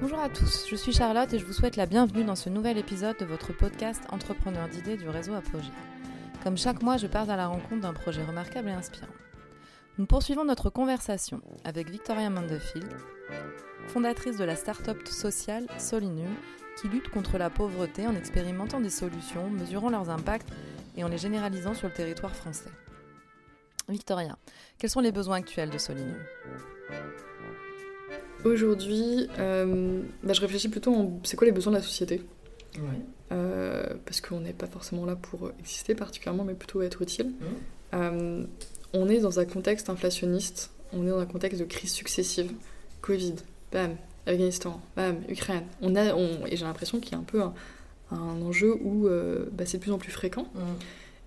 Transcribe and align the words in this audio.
Bonjour 0.00 0.18
à 0.18 0.30
tous, 0.30 0.66
je 0.66 0.76
suis 0.76 0.94
Charlotte 0.94 1.30
et 1.34 1.38
je 1.38 1.44
vous 1.44 1.52
souhaite 1.52 1.76
la 1.76 1.84
bienvenue 1.84 2.24
dans 2.24 2.34
ce 2.34 2.48
nouvel 2.48 2.78
épisode 2.78 3.18
de 3.18 3.26
votre 3.26 3.52
podcast 3.52 4.00
Entrepreneur 4.08 4.66
d'idées 4.66 4.96
du 4.96 5.06
réseau 5.10 5.34
Apogée. 5.34 5.70
Comme 6.42 6.56
chaque 6.56 6.82
mois, 6.82 6.96
je 6.96 7.06
pars 7.06 7.28
à 7.28 7.36
la 7.36 7.48
rencontre 7.48 7.82
d'un 7.82 7.92
projet 7.92 8.24
remarquable 8.24 8.70
et 8.70 8.72
inspirant. 8.72 9.12
Nous 9.98 10.06
poursuivons 10.06 10.46
notre 10.46 10.70
conversation 10.70 11.42
avec 11.64 11.90
Victoria 11.90 12.30
Mandefield, 12.30 12.90
fondatrice 13.88 14.38
de 14.38 14.44
la 14.44 14.56
start-up 14.56 15.06
sociale 15.06 15.66
Solinum, 15.78 16.34
qui 16.80 16.88
lutte 16.88 17.10
contre 17.10 17.36
la 17.36 17.50
pauvreté 17.50 18.06
en 18.06 18.16
expérimentant 18.16 18.80
des 18.80 18.88
solutions, 18.88 19.50
mesurant 19.50 19.90
leurs 19.90 20.08
impacts 20.08 20.48
et 20.96 21.04
en 21.04 21.08
les 21.08 21.18
généralisant 21.18 21.74
sur 21.74 21.88
le 21.88 21.94
territoire 21.94 22.34
français. 22.34 22.70
Victoria, 23.86 24.38
quels 24.78 24.88
sont 24.88 25.00
les 25.00 25.12
besoins 25.12 25.36
actuels 25.36 25.68
de 25.68 25.76
Solinum? 25.76 26.16
Aujourd'hui, 28.44 29.28
euh, 29.38 30.02
bah, 30.22 30.32
je 30.32 30.40
réfléchis 30.40 30.68
plutôt 30.68 30.94
en 30.94 31.20
c'est 31.24 31.36
quoi 31.36 31.46
les 31.46 31.52
besoins 31.52 31.72
de 31.72 31.78
la 31.78 31.82
société. 31.82 32.22
Euh, 33.32 33.94
parce 34.04 34.20
qu'on 34.20 34.40
n'est 34.40 34.52
pas 34.52 34.66
forcément 34.66 35.04
là 35.04 35.16
pour 35.16 35.50
exister 35.60 35.94
particulièrement, 35.94 36.44
mais 36.44 36.54
plutôt 36.54 36.82
être 36.82 37.02
utile. 37.02 37.28
Mmh. 37.28 37.44
Euh, 37.94 38.44
on 38.92 39.08
est 39.08 39.18
dans 39.18 39.38
un 39.40 39.44
contexte 39.44 39.90
inflationniste, 39.90 40.70
on 40.92 41.06
est 41.06 41.10
dans 41.10 41.18
un 41.18 41.26
contexte 41.26 41.60
de 41.60 41.64
crise 41.64 41.92
successive. 41.92 42.52
Covid, 43.00 43.36
bam, 43.72 43.96
Afghanistan, 44.26 44.80
bam, 44.96 45.16
Ukraine. 45.28 45.64
On 45.80 45.96
a, 45.96 46.14
on, 46.14 46.46
et 46.46 46.56
j'ai 46.56 46.64
l'impression 46.64 47.00
qu'il 47.00 47.12
y 47.12 47.14
a 47.14 47.18
un 47.18 47.24
peu 47.24 47.42
un, 47.42 47.54
un 48.10 48.42
enjeu 48.42 48.74
où 48.74 49.08
bah, 49.52 49.64
c'est 49.66 49.78
de 49.78 49.82
plus 49.82 49.92
en 49.92 49.98
plus 49.98 50.12
fréquent. 50.12 50.46
Mmh. 50.54 50.60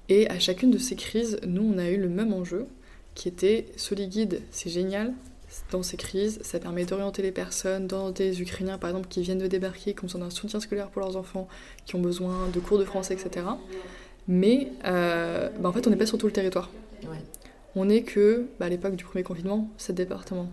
Et 0.09 0.29
à 0.29 0.39
chacune 0.39 0.71
de 0.71 0.77
ces 0.77 0.95
crises, 0.95 1.39
nous, 1.45 1.63
on 1.63 1.77
a 1.77 1.89
eu 1.89 1.97
le 1.97 2.09
même 2.09 2.33
enjeu, 2.33 2.67
qui 3.15 3.27
était 3.27 3.67
Soliguide, 3.77 4.41
c'est 4.51 4.69
génial. 4.69 5.13
Dans 5.71 5.83
ces 5.83 5.97
crises, 5.97 6.39
ça 6.41 6.59
permet 6.59 6.85
d'orienter 6.85 7.21
les 7.21 7.31
personnes, 7.31 7.87
dans 7.87 8.11
des 8.11 8.41
Ukrainiens 8.41 8.77
par 8.77 8.89
exemple 8.89 9.07
qui 9.07 9.21
viennent 9.21 9.39
de 9.39 9.47
débarquer, 9.47 9.93
qui 9.93 9.99
ont 10.03 10.07
besoin 10.07 10.21
d'un 10.21 10.29
soutien 10.29 10.59
scolaire 10.59 10.89
pour 10.89 11.01
leurs 11.01 11.15
enfants, 11.15 11.47
qui 11.85 11.95
ont 11.95 12.01
besoin 12.01 12.47
de 12.53 12.59
cours 12.59 12.79
de 12.79 12.85
français, 12.85 13.13
etc. 13.13 13.45
Mais 14.27 14.71
euh, 14.85 15.49
bah, 15.59 15.69
en 15.69 15.71
fait, 15.73 15.85
on 15.87 15.89
n'est 15.89 15.95
pas 15.95 16.05
sur 16.05 16.17
tout 16.17 16.27
le 16.27 16.31
territoire. 16.31 16.69
Ouais. 17.03 17.17
On 17.75 17.85
n'est 17.85 18.03
que, 18.03 18.47
bah, 18.59 18.67
à 18.67 18.69
l'époque 18.69 18.95
du 18.95 19.03
premier 19.03 19.23
confinement, 19.23 19.69
7 19.77 19.95
départements. 19.95 20.51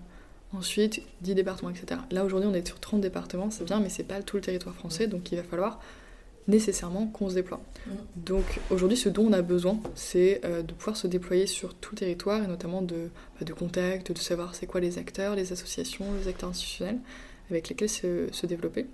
Ensuite, 0.53 1.03
10 1.21 1.35
départements, 1.37 1.71
etc. 1.71 2.01
Là, 2.11 2.25
aujourd'hui, 2.25 2.49
on 2.51 2.55
est 2.55 2.67
sur 2.67 2.81
30 2.81 3.01
départements, 3.01 3.51
c'est 3.51 3.65
bien, 3.65 3.79
mais 3.79 3.89
c'est 3.89 4.03
pas 4.03 4.21
tout 4.23 4.37
le 4.37 4.43
territoire 4.43 4.75
français, 4.75 5.07
donc 5.07 5.31
il 5.31 5.37
va 5.37 5.45
falloir 5.45 5.81
nécessairement 6.49 7.07
qu'on 7.07 7.29
se 7.29 7.35
déploie. 7.35 7.61
Mm. 7.87 7.91
Donc 8.17 8.45
aujourd'hui, 8.71 8.97
ce 8.97 9.09
dont 9.09 9.27
on 9.29 9.33
a 9.33 9.43
besoin, 9.43 9.79
c'est 9.95 10.41
euh, 10.45 10.63
de 10.63 10.73
pouvoir 10.73 10.97
se 10.97 11.07
déployer 11.07 11.47
sur 11.47 11.75
tout 11.75 11.95
le 11.95 11.99
territoire 11.99 12.43
et 12.43 12.47
notamment 12.47 12.83
de, 12.83 13.09
bah, 13.39 13.45
de 13.45 13.53
contacts, 13.53 14.11
de 14.13 14.19
savoir 14.19 14.55
c'est 14.55 14.67
quoi 14.67 14.81
les 14.81 14.99
acteurs, 14.99 15.35
les 15.35 15.53
associations, 15.53 16.07
les 16.21 16.29
acteurs 16.29 16.51
institutionnels 16.51 16.99
avec 17.51 17.69
lesquels 17.69 17.89
se, 17.89 18.29
se 18.33 18.47
développer. 18.47 18.87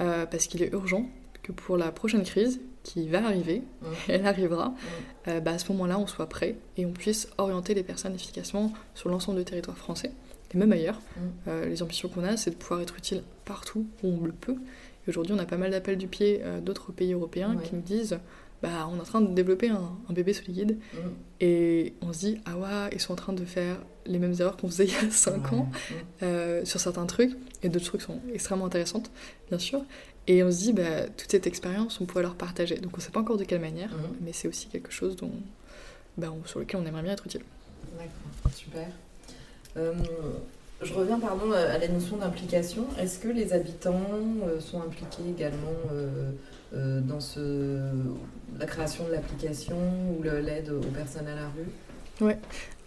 Euh, 0.00 0.26
parce 0.26 0.46
qu'il 0.46 0.62
est 0.62 0.72
urgent 0.72 1.08
que 1.42 1.52
pour 1.52 1.76
la 1.76 1.90
prochaine 1.90 2.22
crise 2.22 2.60
qui 2.84 3.08
va 3.08 3.24
arriver, 3.26 3.62
Mm. 3.82 3.86
elle 4.08 4.26
arrivera, 4.26 4.68
Mm. 4.68 4.74
euh, 5.28 5.40
bah, 5.40 5.52
à 5.52 5.58
ce 5.58 5.70
moment-là, 5.72 5.98
on 5.98 6.06
soit 6.06 6.28
prêt 6.28 6.56
et 6.76 6.86
on 6.86 6.92
puisse 6.92 7.28
orienter 7.38 7.74
les 7.74 7.82
personnes 7.82 8.14
efficacement 8.14 8.72
sur 8.94 9.08
l'ensemble 9.08 9.38
du 9.38 9.44
territoire 9.44 9.76
français 9.76 10.12
et 10.54 10.56
même 10.56 10.72
ailleurs. 10.72 10.98
Les 11.46 11.82
ambitions 11.82 12.08
qu'on 12.08 12.24
a, 12.24 12.38
c'est 12.38 12.50
de 12.52 12.54
pouvoir 12.56 12.80
être 12.80 12.96
utile 12.96 13.22
partout 13.44 13.86
où 14.02 14.08
on 14.08 14.24
le 14.24 14.32
peut. 14.32 14.56
Aujourd'hui, 15.08 15.32
on 15.34 15.38
a 15.38 15.44
pas 15.46 15.56
mal 15.56 15.70
d'appels 15.70 15.96
du 15.98 16.06
pied 16.06 16.40
euh, 16.44 16.60
d'autres 16.60 16.92
pays 16.92 17.12
européens 17.12 17.56
Ouais. 17.56 17.62
qui 17.64 17.74
nous 17.74 17.80
disent 17.82 18.18
bah, 18.62 18.88
on 18.92 18.96
est 18.96 19.00
en 19.00 19.04
train 19.04 19.20
de 19.20 19.32
développer 19.32 19.68
un, 19.70 19.90
un 20.08 20.12
bébé 20.12 20.32
solide 20.32 20.78
Mmh. 20.92 20.98
et 21.40 21.94
on 22.02 22.12
se 22.12 22.18
dit 22.18 22.38
ah 22.44 22.56
ouais, 22.58 22.90
ils 22.92 23.00
sont 23.00 23.12
en 23.12 23.16
train 23.16 23.32
de 23.32 23.44
faire 23.44 23.76
les 24.04 24.18
mêmes 24.18 24.34
erreurs 24.40 24.56
qu'on 24.56 24.66
faisait 24.68 24.86
il 24.86 24.92
y 24.92 24.96
a 24.96 25.10
5 25.10 25.52
ans 25.52 25.68
Mmh. 25.70 25.94
euh, 26.24 26.64
sur 26.64 26.80
certains 26.80 27.06
trucs 27.06 27.36
et 27.62 27.68
d'autres 27.68 27.84
trucs 27.86 28.02
sont 28.02 28.20
extrêmement 28.34 28.66
intéressantes, 28.66 29.10
bien 29.48 29.58
sûr. 29.58 29.82
Et 30.26 30.42
on 30.44 30.50
se 30.50 30.58
dit 30.58 30.72
bah, 30.74 31.06
toute 31.16 31.30
cette 31.30 31.46
expérience, 31.46 32.00
on 32.00 32.04
pourrait 32.06 32.22
leur 32.22 32.34
partager. 32.34 32.76
Donc 32.78 32.96
on 32.98 33.00
sait 33.00 33.10
pas 33.10 33.20
encore 33.20 33.36
de 33.38 33.44
quelle 33.44 33.60
manière, 33.60 33.90
Mhm. 33.92 34.16
mais 34.20 34.32
c'est 34.32 34.48
aussi 34.48 34.66
quelque 34.68 34.90
chose 34.92 35.16
dont, 35.16 35.32
bah, 36.18 36.28
on- 36.32 36.44
sur 36.46 36.58
lequel 36.60 36.80
on 36.80 36.86
aimerait 36.86 37.02
bien 37.02 37.12
être 37.12 37.24
utile. 37.26 37.42
D'accord, 37.96 38.52
super. 38.54 38.88
Euh, 39.76 39.92
je 40.82 40.94
reviens 40.94 41.18
pardon, 41.18 41.50
à 41.52 41.78
la 41.78 41.88
notion 41.88 42.16
d'implication. 42.16 42.86
Est-ce 43.00 43.18
que 43.18 43.28
les 43.28 43.52
habitants 43.52 44.00
euh, 44.46 44.60
sont 44.60 44.80
impliqués 44.80 45.22
également 45.28 45.72
euh, 45.92 46.30
euh, 46.74 47.00
dans 47.00 47.20
ce, 47.20 47.80
la 48.58 48.66
création 48.66 49.04
de 49.06 49.12
l'application 49.12 49.76
ou 50.18 50.22
l'aide 50.22 50.70
aux 50.70 50.80
personnes 50.90 51.26
à 51.26 51.34
la 51.34 51.48
rue? 51.48 52.32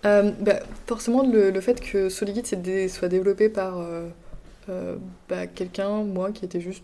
Euh, 0.06 0.31
bah, 0.40 0.59
forcément, 0.88 1.24
le, 1.29 1.52
le 1.52 1.62
fait 1.62 1.79
que 1.81 2.09
Soliguide 2.09 2.62
dé- 2.62 2.88
soit 2.88 3.07
développé 3.07 3.50
par 3.50 3.79
euh, 3.79 4.08
euh, 4.69 4.96
bah, 5.29 5.47
quelqu'un, 5.47 6.03
moi, 6.03 6.31
qui 6.31 6.46
était 6.46 6.62
juste 6.62 6.84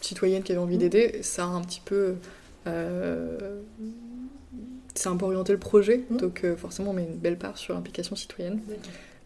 citoyenne, 0.00 0.42
qui 0.42 0.52
avait 0.52 0.60
envie 0.60 0.74
Mhm. 0.74 0.80
d'aider, 0.80 1.20
ça 1.22 1.44
a 1.44 1.46
un 1.46 1.62
petit 1.62 1.80
peu. 1.84 2.16
c'est 4.94 5.08
un 5.08 5.16
peu 5.16 5.24
orienté 5.24 5.52
le 5.52 5.58
projet, 5.58 6.04
Mhm. 6.10 6.16
donc 6.18 6.46
forcément, 6.56 6.90
on 6.90 6.94
met 6.94 7.02
une 7.02 7.16
belle 7.16 7.36
part 7.36 7.58
sur 7.58 7.74
l'implication 7.74 8.14
citoyenne. 8.16 8.60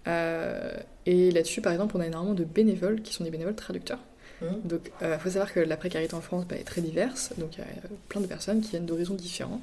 Euh, 0.08 0.72
et 1.06 1.30
là-dessus, 1.30 1.60
par 1.60 1.72
exemple, 1.72 1.96
on 1.96 2.00
a 2.00 2.06
énormément 2.06 2.34
de 2.34 2.44
bénévoles 2.44 3.02
qui 3.02 3.12
sont 3.12 3.24
des 3.24 3.30
bénévoles 3.30 3.54
traducteurs. 3.54 4.00
Mmh. 4.40 4.46
Donc, 4.64 4.92
il 5.02 5.18
faut 5.18 5.30
savoir 5.30 5.52
que 5.52 5.60
la 5.60 5.76
précarité 5.76 6.14
en 6.14 6.20
France 6.20 6.46
bah, 6.48 6.56
est 6.56 6.64
très 6.64 6.80
diverse, 6.80 7.32
donc 7.38 7.56
il 7.56 7.60
y 7.60 7.62
a 7.62 7.66
euh, 7.66 7.94
plein 8.08 8.20
de 8.20 8.26
personnes 8.26 8.60
qui 8.60 8.70
viennent 8.70 8.86
d'horizons 8.86 9.14
différents. 9.14 9.60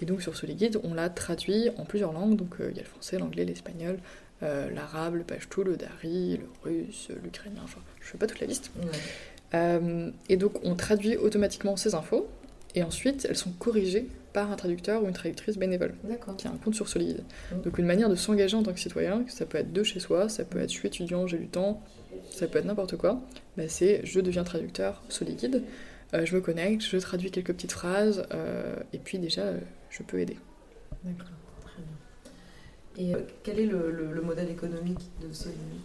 Et 0.00 0.06
donc, 0.06 0.22
sur 0.22 0.36
Soliguide, 0.36 0.80
on 0.82 0.94
l'a 0.94 1.08
traduit 1.08 1.70
en 1.76 1.84
plusieurs 1.84 2.12
langues. 2.12 2.36
Donc, 2.36 2.56
euh, 2.60 2.68
il 2.70 2.76
y 2.76 2.80
a 2.80 2.82
le 2.82 2.88
français, 2.88 3.18
l'anglais, 3.18 3.44
l'espagnol, 3.44 3.98
euh, 4.42 4.70
l'arabe, 4.70 5.14
le 5.14 5.22
pachtou, 5.22 5.62
le 5.62 5.76
dari, 5.76 6.38
le 6.38 6.48
russe, 6.62 7.08
l'ukrainien, 7.22 7.60
enfin, 7.62 7.80
je 8.00 8.08
fais 8.08 8.18
pas 8.18 8.26
toute 8.26 8.40
la 8.40 8.46
liste. 8.46 8.70
Euh, 9.54 10.10
et 10.28 10.36
donc, 10.36 10.52
on 10.64 10.74
traduit 10.74 11.16
automatiquement 11.16 11.76
ces 11.76 11.94
infos, 11.94 12.26
et 12.74 12.82
ensuite, 12.82 13.26
elles 13.28 13.36
sont 13.36 13.52
corrigées 13.52 14.08
par 14.34 14.50
un 14.52 14.56
traducteur 14.56 15.02
ou 15.02 15.06
une 15.06 15.14
traductrice 15.14 15.56
bénévole 15.56 15.94
qui 16.36 16.46
a 16.46 16.50
un 16.50 16.56
compte 16.56 16.74
sur 16.74 16.88
Solide. 16.88 17.22
Mm. 17.52 17.60
Donc 17.62 17.78
une 17.78 17.86
manière 17.86 18.10
de 18.10 18.14
s'engager 18.16 18.56
en 18.56 18.62
tant 18.62 18.74
que 18.74 18.80
citoyen, 18.80 19.24
ça 19.28 19.46
peut 19.46 19.56
être 19.56 19.72
de 19.72 19.82
chez 19.82 20.00
soi, 20.00 20.28
ça 20.28 20.44
peut 20.44 20.58
être 20.58 20.68
je 20.70 20.74
suis 20.74 20.88
étudiant, 20.88 21.26
j'ai 21.26 21.38
du 21.38 21.48
temps, 21.48 21.82
ça 22.30 22.46
peut 22.46 22.58
être 22.58 22.66
n'importe 22.66 22.96
quoi, 22.98 23.22
bah, 23.56 23.64
c'est 23.68 24.00
je 24.04 24.20
deviens 24.20 24.44
traducteur 24.44 25.02
Soliguide, 25.08 25.62
euh, 26.12 26.26
je 26.26 26.34
me 26.34 26.40
connecte, 26.42 26.82
je 26.82 26.96
traduis 26.98 27.30
quelques 27.30 27.54
petites 27.54 27.72
phrases, 27.72 28.26
euh, 28.34 28.76
et 28.92 28.98
puis 28.98 29.18
déjà 29.18 29.42
euh, 29.42 29.58
je 29.88 30.02
peux 30.02 30.18
aider. 30.18 30.36
D'accord, 31.04 31.26
très 31.62 31.82
bien. 31.82 33.12
Et 33.12 33.14
euh, 33.14 33.20
quel 33.44 33.58
est 33.60 33.66
le, 33.66 33.90
le- 33.90 34.12
le 34.12 34.20
modèle 34.20 34.50
économique 34.50 35.10
de 35.22 35.32
Solimi 35.32 35.80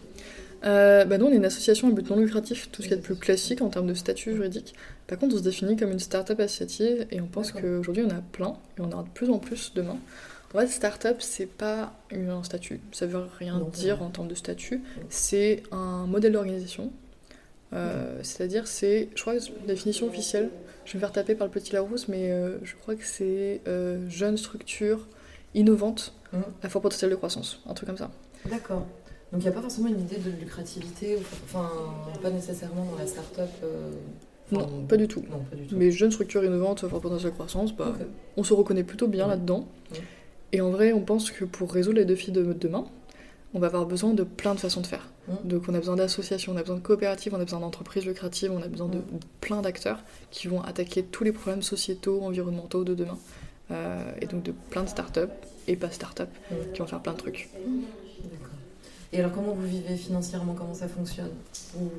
Euh, 0.65 1.05
bah 1.05 1.17
nous 1.17 1.25
on 1.27 1.31
est 1.31 1.35
une 1.37 1.45
association 1.45 1.87
à 1.87 1.91
but 1.91 2.09
non 2.09 2.17
lucratif, 2.17 2.69
tout 2.71 2.81
ce 2.81 2.87
qui 2.87 2.93
est 2.93 2.97
de 2.97 3.01
plus 3.01 3.15
classique 3.15 3.61
en 3.61 3.69
termes 3.69 3.87
de 3.87 3.93
statut 3.93 4.33
juridique. 4.35 4.75
Par 5.07 5.17
contre 5.17 5.35
on 5.35 5.37
se 5.37 5.43
définit 5.43 5.77
comme 5.77 5.91
une 5.91 5.99
start-up 5.99 6.39
associative 6.39 7.07
et 7.11 7.21
on 7.21 7.27
pense 7.27 7.51
qu'aujourd'hui 7.53 8.03
on 8.05 8.09
a 8.09 8.21
plein 8.33 8.57
et 8.77 8.81
on 8.81 8.85
en 8.85 8.91
aura 8.91 9.03
de 9.03 9.09
plus 9.09 9.29
en 9.29 9.39
plus 9.39 9.71
demain. 9.73 9.97
En 10.53 10.59
fait, 10.59 10.67
start-up, 10.67 11.17
c'est 11.19 11.45
pas 11.45 11.93
un 12.11 12.41
statut. 12.43 12.79
Ça 12.91 13.05
veut 13.05 13.21
rien 13.37 13.59
Non, 13.59 13.67
dire 13.69 13.97
vrai. 13.97 14.05
en 14.05 14.09
termes 14.09 14.27
de 14.27 14.33
statut. 14.35 14.81
C'est 15.09 15.61
un 15.71 16.07
modèle 16.07 16.31
d'organisation. 16.31 16.91
Euh, 17.73 18.17
C'est-à-dire, 18.23 18.67
c'est, 18.67 19.09
je 19.15 19.21
crois 19.21 19.35
que 19.35 19.43
la 19.67 19.73
définition 19.75 20.07
officielle, 20.07 20.49
je 20.85 20.93
vais 20.93 20.97
me 20.97 21.01
faire 21.01 21.11
taper 21.11 21.35
par 21.35 21.45
le 21.45 21.51
petit 21.53 21.71
Larousse, 21.73 22.07
mais 22.07 22.31
euh, 22.31 22.57
je 22.63 22.73
crois 22.81 22.95
que 22.95 23.05
c'est 23.05 23.61
euh, 23.67 24.09
jeune 24.09 24.37
structure 24.37 25.07
innovante 25.53 26.13
Mhm. 26.33 26.43
à 26.63 26.69
fort 26.69 26.81
potentiel 26.81 27.09
de 27.11 27.15
croissance, 27.15 27.59
un 27.67 27.73
truc 27.75 27.87
comme 27.87 27.97
ça. 27.97 28.09
D'accord. 28.49 28.85
Donc 29.31 29.41
il 29.41 29.43
n'y 29.43 29.47
a 29.49 29.51
pas 29.51 29.61
forcément 29.61 29.87
une 29.89 29.99
idée 29.99 30.17
de 30.17 30.31
lucrativité, 30.31 31.17
enfin 31.45 31.69
pas 32.21 32.31
nécessairement 32.31 32.83
dans 32.85 32.97
la 32.97 33.05
start-up 33.05 33.49
euh, 33.63 33.91
enfin, 34.51 34.65
Non, 34.65 34.85
pas 34.87 34.97
du 34.97 35.07
tout. 35.07 35.23
Non, 35.29 35.39
pas 35.49 35.55
du 35.55 35.67
tout. 35.67 35.75
Mais 35.77 35.91
jeune 35.91 36.11
structure 36.11 36.43
innovante 36.43 36.87
fort 36.87 36.99
potentiel 36.99 37.29
de 37.31 37.35
croissance, 37.35 37.75
bah, 37.75 37.93
on 38.37 38.43
se 38.43 38.53
reconnaît 38.53 38.83
plutôt 38.83 39.07
bien 39.07 39.25
Ouais. 39.25 39.31
là-dedans. 39.31 39.67
Ouais. 39.91 39.99
Et 40.51 40.61
en 40.61 40.71
vrai, 40.71 40.93
on 40.93 41.01
pense 41.01 41.29
que 41.29 41.45
pour 41.45 41.71
résoudre 41.71 41.97
les 41.97 42.05
défis 42.05 42.31
de 42.31 42.53
demain, 42.53 42.85
on 43.53 43.59
va 43.59 43.67
avoir 43.67 43.85
besoin 43.85 44.13
de 44.15 44.23
plein 44.23 44.55
de 44.55 44.59
façons 44.59 44.81
de 44.81 44.87
faire. 44.87 45.07
Donc 45.43 45.63
on 45.69 45.75
a 45.75 45.77
besoin 45.77 45.95
d'associations, 45.95 46.53
on 46.53 46.57
a 46.57 46.61
besoin 46.61 46.77
de 46.77 46.81
coopératives, 46.81 47.35
on 47.35 47.39
a 47.39 47.43
besoin 47.43 47.59
d'entreprises 47.59 48.03
lucratives, 48.07 48.51
on 48.51 48.63
a 48.63 48.67
besoin 48.67 48.87
de 48.87 48.97
plein 49.41 49.61
d'acteurs 49.61 50.03
qui 50.31 50.47
vont 50.47 50.61
attaquer 50.61 51.03
tous 51.03 51.23
les 51.23 51.31
problèmes 51.31 51.61
sociétaux, 51.61 52.21
environnementaux 52.23 52.83
de 52.83 52.95
demain. 52.95 53.17
Euh, 53.69 54.11
et 54.19 54.25
donc 54.25 54.41
de 54.41 54.51
plein 54.71 54.81
de 54.83 54.89
startups 54.89 55.19
et 55.67 55.75
pas 55.75 55.91
startups 55.91 56.23
Mm. 56.49 56.55
qui 56.73 56.79
vont 56.79 56.87
faire 56.87 57.01
plein 57.03 57.13
de 57.13 57.19
trucs. 57.19 57.47
Et 59.11 59.19
alors 59.19 59.31
comment 59.31 59.53
vous 59.53 59.67
vivez 59.67 59.95
financièrement? 59.95 60.53
Comment 60.53 60.73
ça 60.73 60.87
fonctionne? 60.87 61.31
Vous, 61.73 61.89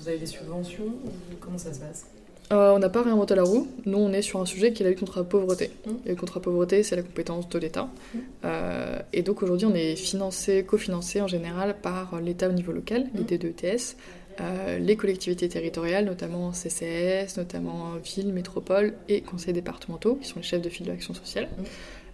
vous 0.00 0.08
avez 0.08 0.18
des 0.18 0.26
subventions 0.26 0.84
ou 0.84 1.10
Comment 1.40 1.58
ça 1.58 1.72
se 1.72 1.80
passe? 1.80 2.06
Euh, 2.52 2.72
on 2.74 2.78
n'a 2.78 2.90
pas 2.90 3.02
réinventé 3.02 3.34
la 3.34 3.42
roue. 3.42 3.68
Nous, 3.86 3.98
on 3.98 4.12
est 4.12 4.22
sur 4.22 4.40
un 4.40 4.46
sujet 4.46 4.72
qui 4.72 4.82
est 4.82 4.84
la 4.84 4.90
lutte 4.90 5.00
contre 5.00 5.18
la 5.18 5.24
pauvreté. 5.24 5.70
Mm. 5.86 5.90
Et 5.90 5.92
la 6.04 6.10
lutte 6.10 6.20
contre 6.20 6.38
la 6.38 6.42
pauvreté, 6.42 6.82
c'est 6.82 6.96
la 6.96 7.02
compétence 7.02 7.48
de 7.48 7.58
l'État. 7.58 7.84
Mm. 7.84 8.18
Euh, 8.44 8.98
et 9.12 9.22
donc 9.22 9.42
aujourd'hui, 9.42 9.66
on 9.66 9.74
est 9.74 9.96
financé, 9.96 10.64
cofinancé 10.64 11.20
en 11.20 11.26
général 11.26 11.76
par 11.80 12.20
l'État 12.20 12.48
au 12.48 12.52
niveau 12.52 12.72
local, 12.72 13.04
Mm. 13.14 13.18
les 13.18 13.24
D2ETS, 13.24 13.96
euh, 14.40 14.78
les 14.78 14.96
collectivités 14.96 15.48
territoriales, 15.48 16.04
notamment 16.04 16.52
CCS, 16.52 17.36
notamment 17.38 17.92
villes, 18.04 18.32
métropoles 18.32 18.94
et 19.08 19.22
conseils 19.22 19.54
départementaux, 19.54 20.16
qui 20.16 20.28
sont 20.28 20.40
les 20.40 20.42
chefs 20.42 20.62
de 20.62 20.68
file 20.68 20.86
de 20.86 20.92
l'action 20.92 21.14
sociale. 21.14 21.48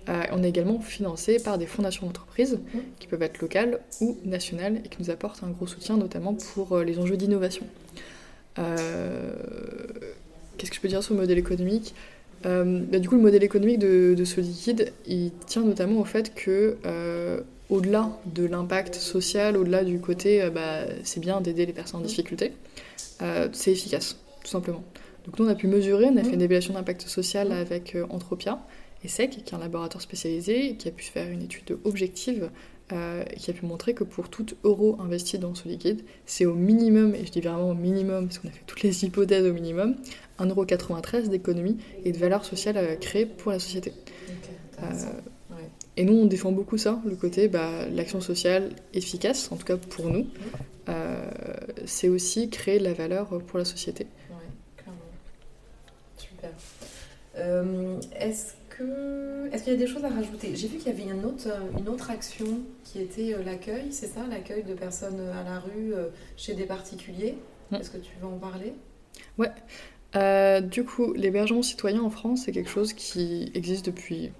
Euh, 0.08 0.22
on 0.32 0.42
est 0.42 0.48
également 0.48 0.80
financé 0.80 1.38
par 1.38 1.58
des 1.58 1.66
fondations 1.66 2.06
d'entreprises 2.06 2.58
Mm. 2.74 2.78
qui 2.98 3.06
peuvent 3.06 3.22
être 3.22 3.40
locales 3.40 3.80
ou 4.00 4.16
nationales 4.24 4.80
et 4.84 4.88
qui 4.88 4.96
nous 5.00 5.10
apportent 5.10 5.42
un 5.42 5.50
gros 5.50 5.66
soutien, 5.66 5.96
notamment 5.96 6.34
pour 6.34 6.72
euh, 6.72 6.84
les 6.84 6.98
enjeux 6.98 7.16
d'innovation. 7.16 7.66
Qu'est-ce 8.56 10.70
que 10.70 10.76
je 10.76 10.80
peux 10.80 10.88
dire 10.88 11.02
sur 11.02 11.14
le 11.14 11.20
modèle 11.20 11.38
économique? 11.38 11.94
Euh, 12.46 12.80
bah, 12.90 12.98
du 12.98 13.08
coup, 13.08 13.16
le 13.16 13.22
modèle 13.22 13.42
économique 13.42 13.78
de, 13.78 14.14
de 14.16 14.24
il 15.06 15.30
tient 15.46 15.62
notamment 15.62 16.00
au 16.00 16.04
fait 16.04 16.34
que, 16.34 16.76
euh, 16.86 17.40
au-delà 17.68 18.10
de 18.26 18.44
l'impact 18.44 18.94
social, 18.94 19.56
au-delà 19.56 19.84
du 19.84 20.00
côté, 20.00 20.42
euh, 20.42 20.50
bah, 20.50 20.80
c'est 21.04 21.20
bien 21.20 21.40
d'aider 21.40 21.66
les 21.66 21.72
personnes 21.72 22.00
en 22.00 22.02
difficulté, 22.02 22.52
c'est 23.52 23.72
efficace, 23.72 24.16
tout 24.42 24.50
simplement. 24.50 24.82
Donc 25.26 25.38
nous, 25.38 25.46
on 25.46 25.48
a 25.48 25.54
pu 25.54 25.66
mesurer, 25.66 26.06
on 26.06 26.16
a 26.16 26.24
fait 26.24 26.32
une 26.32 26.42
évaluation 26.42 26.74
d'impact 26.74 27.02
social 27.02 27.52
avec 27.52 27.96
Entropia 28.08 28.58
et 29.04 29.08
SEC, 29.08 29.30
qui 29.30 29.38
est 29.38 29.54
un 29.54 29.58
laboratoire 29.58 30.02
spécialisé, 30.02 30.76
qui 30.76 30.88
a 30.88 30.90
pu 30.90 31.04
faire 31.04 31.30
une 31.30 31.42
étude 31.42 31.78
objective 31.84 32.50
qui 33.36 33.50
a 33.50 33.54
pu 33.54 33.66
montrer 33.66 33.94
que 33.94 34.04
pour 34.04 34.28
tout 34.28 34.46
euro 34.64 34.96
investi 35.00 35.38
dans 35.38 35.54
ce 35.54 35.68
liquide, 35.68 36.02
c'est 36.26 36.46
au 36.46 36.54
minimum, 36.54 37.14
et 37.14 37.24
je 37.24 37.30
dis 37.30 37.40
vraiment 37.40 37.70
au 37.70 37.74
minimum, 37.74 38.26
parce 38.26 38.38
qu'on 38.38 38.48
a 38.48 38.50
fait 38.50 38.64
toutes 38.66 38.82
les 38.82 39.04
hypothèses 39.04 39.46
au 39.46 39.52
minimum, 39.52 39.94
1,93€ 40.40 41.28
d'économie 41.28 41.78
et 42.04 42.12
de 42.12 42.18
valeur 42.18 42.44
sociale 42.44 42.76
euh, 42.76 42.96
créée 42.96 43.26
pour 43.26 43.52
la 43.52 43.58
société. 43.58 43.92
Euh, 44.82 44.86
et 45.96 46.04
nous, 46.04 46.14
on 46.14 46.26
défend 46.26 46.52
beaucoup 46.52 46.78
ça, 46.78 47.00
le 47.04 47.14
côté 47.16 47.48
bah, 47.48 47.86
l'action 47.92 48.20
sociale 48.20 48.70
efficace, 48.94 49.50
en 49.52 49.56
tout 49.56 49.66
cas 49.66 49.76
pour 49.76 50.08
nous, 50.08 50.26
euh, 50.88 51.30
c'est 51.84 52.08
aussi 52.08 52.48
créer 52.48 52.78
de 52.78 52.84
la 52.84 52.94
valeur 52.94 53.28
pour 53.46 53.58
la 53.58 53.64
société. 53.64 54.06
Oui, 54.30 54.36
clairement. 54.76 55.00
Super. 56.16 56.50
Est-ce 58.18 58.54
est-ce 59.52 59.64
qu'il 59.64 59.72
y 59.72 59.76
a 59.76 59.78
des 59.78 59.86
choses 59.86 60.04
à 60.04 60.08
rajouter? 60.08 60.54
J'ai 60.54 60.68
vu 60.68 60.78
qu'il 60.78 60.88
y 60.88 60.94
avait 60.94 61.10
une 61.10 61.24
autre, 61.24 61.48
une 61.78 61.88
autre 61.88 62.10
action 62.10 62.60
qui 62.84 63.00
était 63.00 63.34
l'accueil, 63.44 63.92
c'est 63.92 64.06
ça? 64.06 64.20
L'accueil 64.28 64.62
de 64.62 64.74
personnes 64.74 65.20
à 65.20 65.42
la 65.42 65.58
rue 65.60 65.92
chez 66.36 66.54
des 66.54 66.64
particuliers? 66.64 67.36
Mm. 67.70 67.76
Est-ce 67.76 67.90
que 67.90 67.98
tu 67.98 68.12
veux 68.20 68.26
en 68.26 68.38
parler? 68.38 68.74
Ouais. 69.38 69.50
Euh, 70.16 70.60
du 70.60 70.84
coup, 70.84 71.12
l'hébergement 71.14 71.62
citoyen 71.62 72.02
en 72.02 72.10
France, 72.10 72.42
c'est 72.44 72.52
quelque 72.52 72.70
chose 72.70 72.92
qui 72.92 73.50
existe 73.54 73.86
depuis 73.86 74.32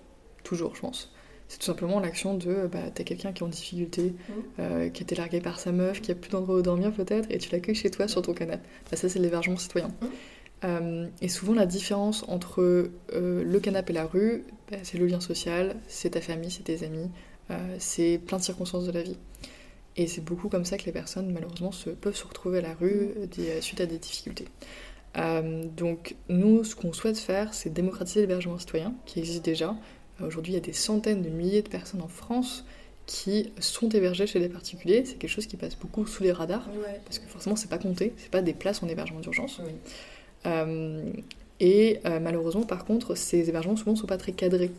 toujours, 0.42 0.74
je 0.74 0.80
pense. 0.80 1.12
C'est 1.48 1.58
tout 1.58 1.66
simplement 1.66 1.98
l'action 2.00 2.36
de 2.36 2.68
bah, 2.70 2.78
t'as 2.94 3.02
quelqu'un 3.02 3.32
qui 3.32 3.42
est 3.42 3.46
en 3.46 3.48
difficulté, 3.48 4.02
mmh. 4.02 4.32
euh, 4.60 4.88
qui 4.88 5.02
a 5.02 5.04
été 5.04 5.14
largué 5.16 5.40
par 5.40 5.58
sa 5.58 5.72
meuf, 5.72 6.00
qui 6.00 6.12
a 6.12 6.14
plus 6.14 6.30
d'endroit 6.30 6.56
où 6.56 6.62
dormir 6.62 6.92
peut-être, 6.92 7.28
et 7.30 7.38
tu 7.38 7.50
l'accueilles 7.50 7.74
chez 7.74 7.90
toi 7.90 8.08
sur 8.08 8.22
ton 8.22 8.34
canapé. 8.34 8.62
Bah, 8.90 8.96
ça, 8.96 9.08
c'est 9.08 9.18
l'hébergement 9.18 9.56
citoyen. 9.56 9.88
Mmh. 9.88 10.06
Euh, 10.64 11.06
et 11.22 11.28
souvent, 11.28 11.54
la 11.54 11.66
différence 11.66 12.24
entre 12.28 12.90
le 13.12 13.58
canapé 13.60 13.92
et 13.92 13.96
la 13.96 14.06
rue, 14.06 14.44
bah, 14.70 14.78
c'est 14.82 14.98
le 14.98 15.06
lien 15.06 15.20
social, 15.20 15.76
c'est 15.88 16.10
ta 16.10 16.20
famille, 16.20 16.50
c'est 16.50 16.64
tes 16.64 16.84
amis, 16.84 17.10
c'est 17.78 18.20
plein 18.24 18.38
de 18.38 18.42
circonstances 18.42 18.86
de 18.86 18.92
la 18.92 19.02
vie. 19.02 19.16
Et 19.96 20.06
c'est 20.06 20.20
beaucoup 20.20 20.48
comme 20.48 20.64
ça 20.64 20.78
que 20.78 20.84
les 20.84 20.92
personnes, 20.92 21.32
malheureusement, 21.32 21.72
se, 21.72 21.90
peuvent 21.90 22.14
se 22.14 22.24
retrouver 22.24 22.58
à 22.58 22.62
la 22.62 22.74
rue 22.74 23.10
suite 23.60 23.80
à 23.80 23.86
des 23.86 23.98
difficultés. 23.98 24.46
Euh, 25.16 25.64
donc 25.76 26.14
nous, 26.28 26.64
ce 26.64 26.76
qu'on 26.76 26.92
souhaite 26.92 27.18
faire, 27.18 27.52
c'est 27.54 27.70
démocratiser 27.70 28.20
l'hébergement 28.20 28.58
citoyen, 28.58 28.94
qui 29.06 29.18
existe 29.18 29.44
déjà. 29.44 29.76
Euh, 30.20 30.26
aujourd'hui, 30.26 30.52
il 30.52 30.56
y 30.56 30.58
a 30.58 30.62
des 30.62 30.72
centaines 30.72 31.22
de 31.22 31.28
milliers 31.28 31.62
de 31.62 31.68
personnes 31.68 32.02
en 32.02 32.08
France 32.08 32.64
qui 33.06 33.52
sont 33.58 33.88
hébergées 33.88 34.26
chez 34.26 34.38
des 34.38 34.48
particuliers. 34.48 35.04
C'est 35.04 35.16
quelque 35.16 35.30
chose 35.30 35.46
qui 35.46 35.56
passe 35.56 35.76
beaucoup 35.76 36.06
sous 36.06 36.22
les 36.22 36.32
radars, 36.32 36.68
parce 37.04 37.18
que 37.18 37.26
forcément, 37.26 37.56
c'est 37.56 37.70
pas 37.70 37.78
compté, 37.78 38.12
c'est 38.16 38.30
pas 38.30 38.42
des 38.42 38.54
places 38.54 38.82
en 38.82 38.88
hébergement 38.88 39.20
d'urgence. 39.20 39.58
Euh, 39.60 39.68
et 40.44 42.00
malheureusement, 42.04 42.62
par 42.62 42.84
contre, 42.84 43.14
ces 43.14 43.48
hébergements 43.48 43.76
souvent 43.76 43.96
sont 43.96 44.06
pas 44.06 44.16
très 44.16 44.32
cadrés. 44.32 44.70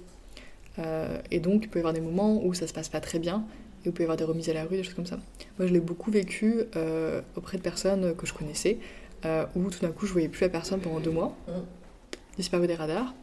et 1.29 1.39
donc, 1.39 1.63
il 1.65 1.69
peut 1.69 1.79
y 1.79 1.81
avoir 1.81 1.93
des 1.93 2.01
moments 2.01 2.43
où 2.43 2.53
ça 2.53 2.67
se 2.67 2.73
passe 2.73 2.89
pas 2.89 2.99
très 2.99 3.19
bien, 3.19 3.45
et 3.85 3.89
il 3.89 3.91
peut 3.91 4.03
y 4.03 4.05
avoir 4.05 4.17
des 4.17 4.23
remises 4.23 4.49
à 4.49 4.53
la 4.53 4.63
rue, 4.63 4.77
des 4.77 4.83
choses 4.83 4.95
comme 4.95 5.05
ça. 5.05 5.19
Moi, 5.59 5.67
je 5.67 5.73
l'ai 5.73 5.79
beaucoup 5.79 6.11
vécu 6.11 6.61
auprès 7.35 7.57
de 7.57 7.61
personnes 7.61 8.15
que 8.15 8.25
je 8.25 8.33
connaissais, 8.33 8.77
euh, 9.23 9.45
où 9.55 9.69
tout 9.69 9.79
d'un 9.81 9.91
coup 9.91 10.07
je 10.07 10.13
voyais 10.13 10.29
plus 10.29 10.41
la 10.41 10.49
personne 10.49 10.79
pendant 10.79 10.99
deux 10.99 11.11
mois, 11.11 11.35
mm. 11.47 11.51
disparu 12.37 12.65
des 12.65 12.75
radars. 12.75 13.13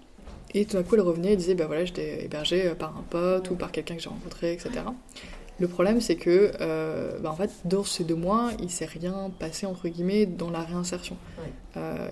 Et 0.54 0.64
tout 0.64 0.76
d'un 0.76 0.82
coup 0.82 0.94
elle 0.94 1.02
revenait 1.02 1.32
et 1.32 1.36
disait 1.36 1.54
bah 1.54 1.66
voilà 1.66 1.84
j'étais 1.84 2.24
hébergée 2.24 2.68
euh, 2.68 2.74
par 2.74 2.96
un 2.96 3.02
pote 3.10 3.50
ou 3.50 3.56
par 3.56 3.72
quelqu'un 3.72 3.96
que 3.96 4.02
j'ai 4.02 4.08
rencontré, 4.08 4.52
etc. 4.52 4.70
Le 5.60 5.68
problème 5.68 6.00
c'est 6.00 6.16
que 6.16 6.52
euh, 6.60 7.18
bah, 7.18 7.30
en 7.30 7.36
fait 7.36 7.50
dans 7.64 7.84
ces 7.84 8.04
deux 8.04 8.14
mois 8.14 8.50
il 8.60 8.70
s'est 8.70 8.84
rien 8.84 9.30
passé 9.38 9.66
entre 9.66 9.88
guillemets 9.88 10.26
dans 10.26 10.50
la 10.50 10.60
réinsertion 10.60 11.16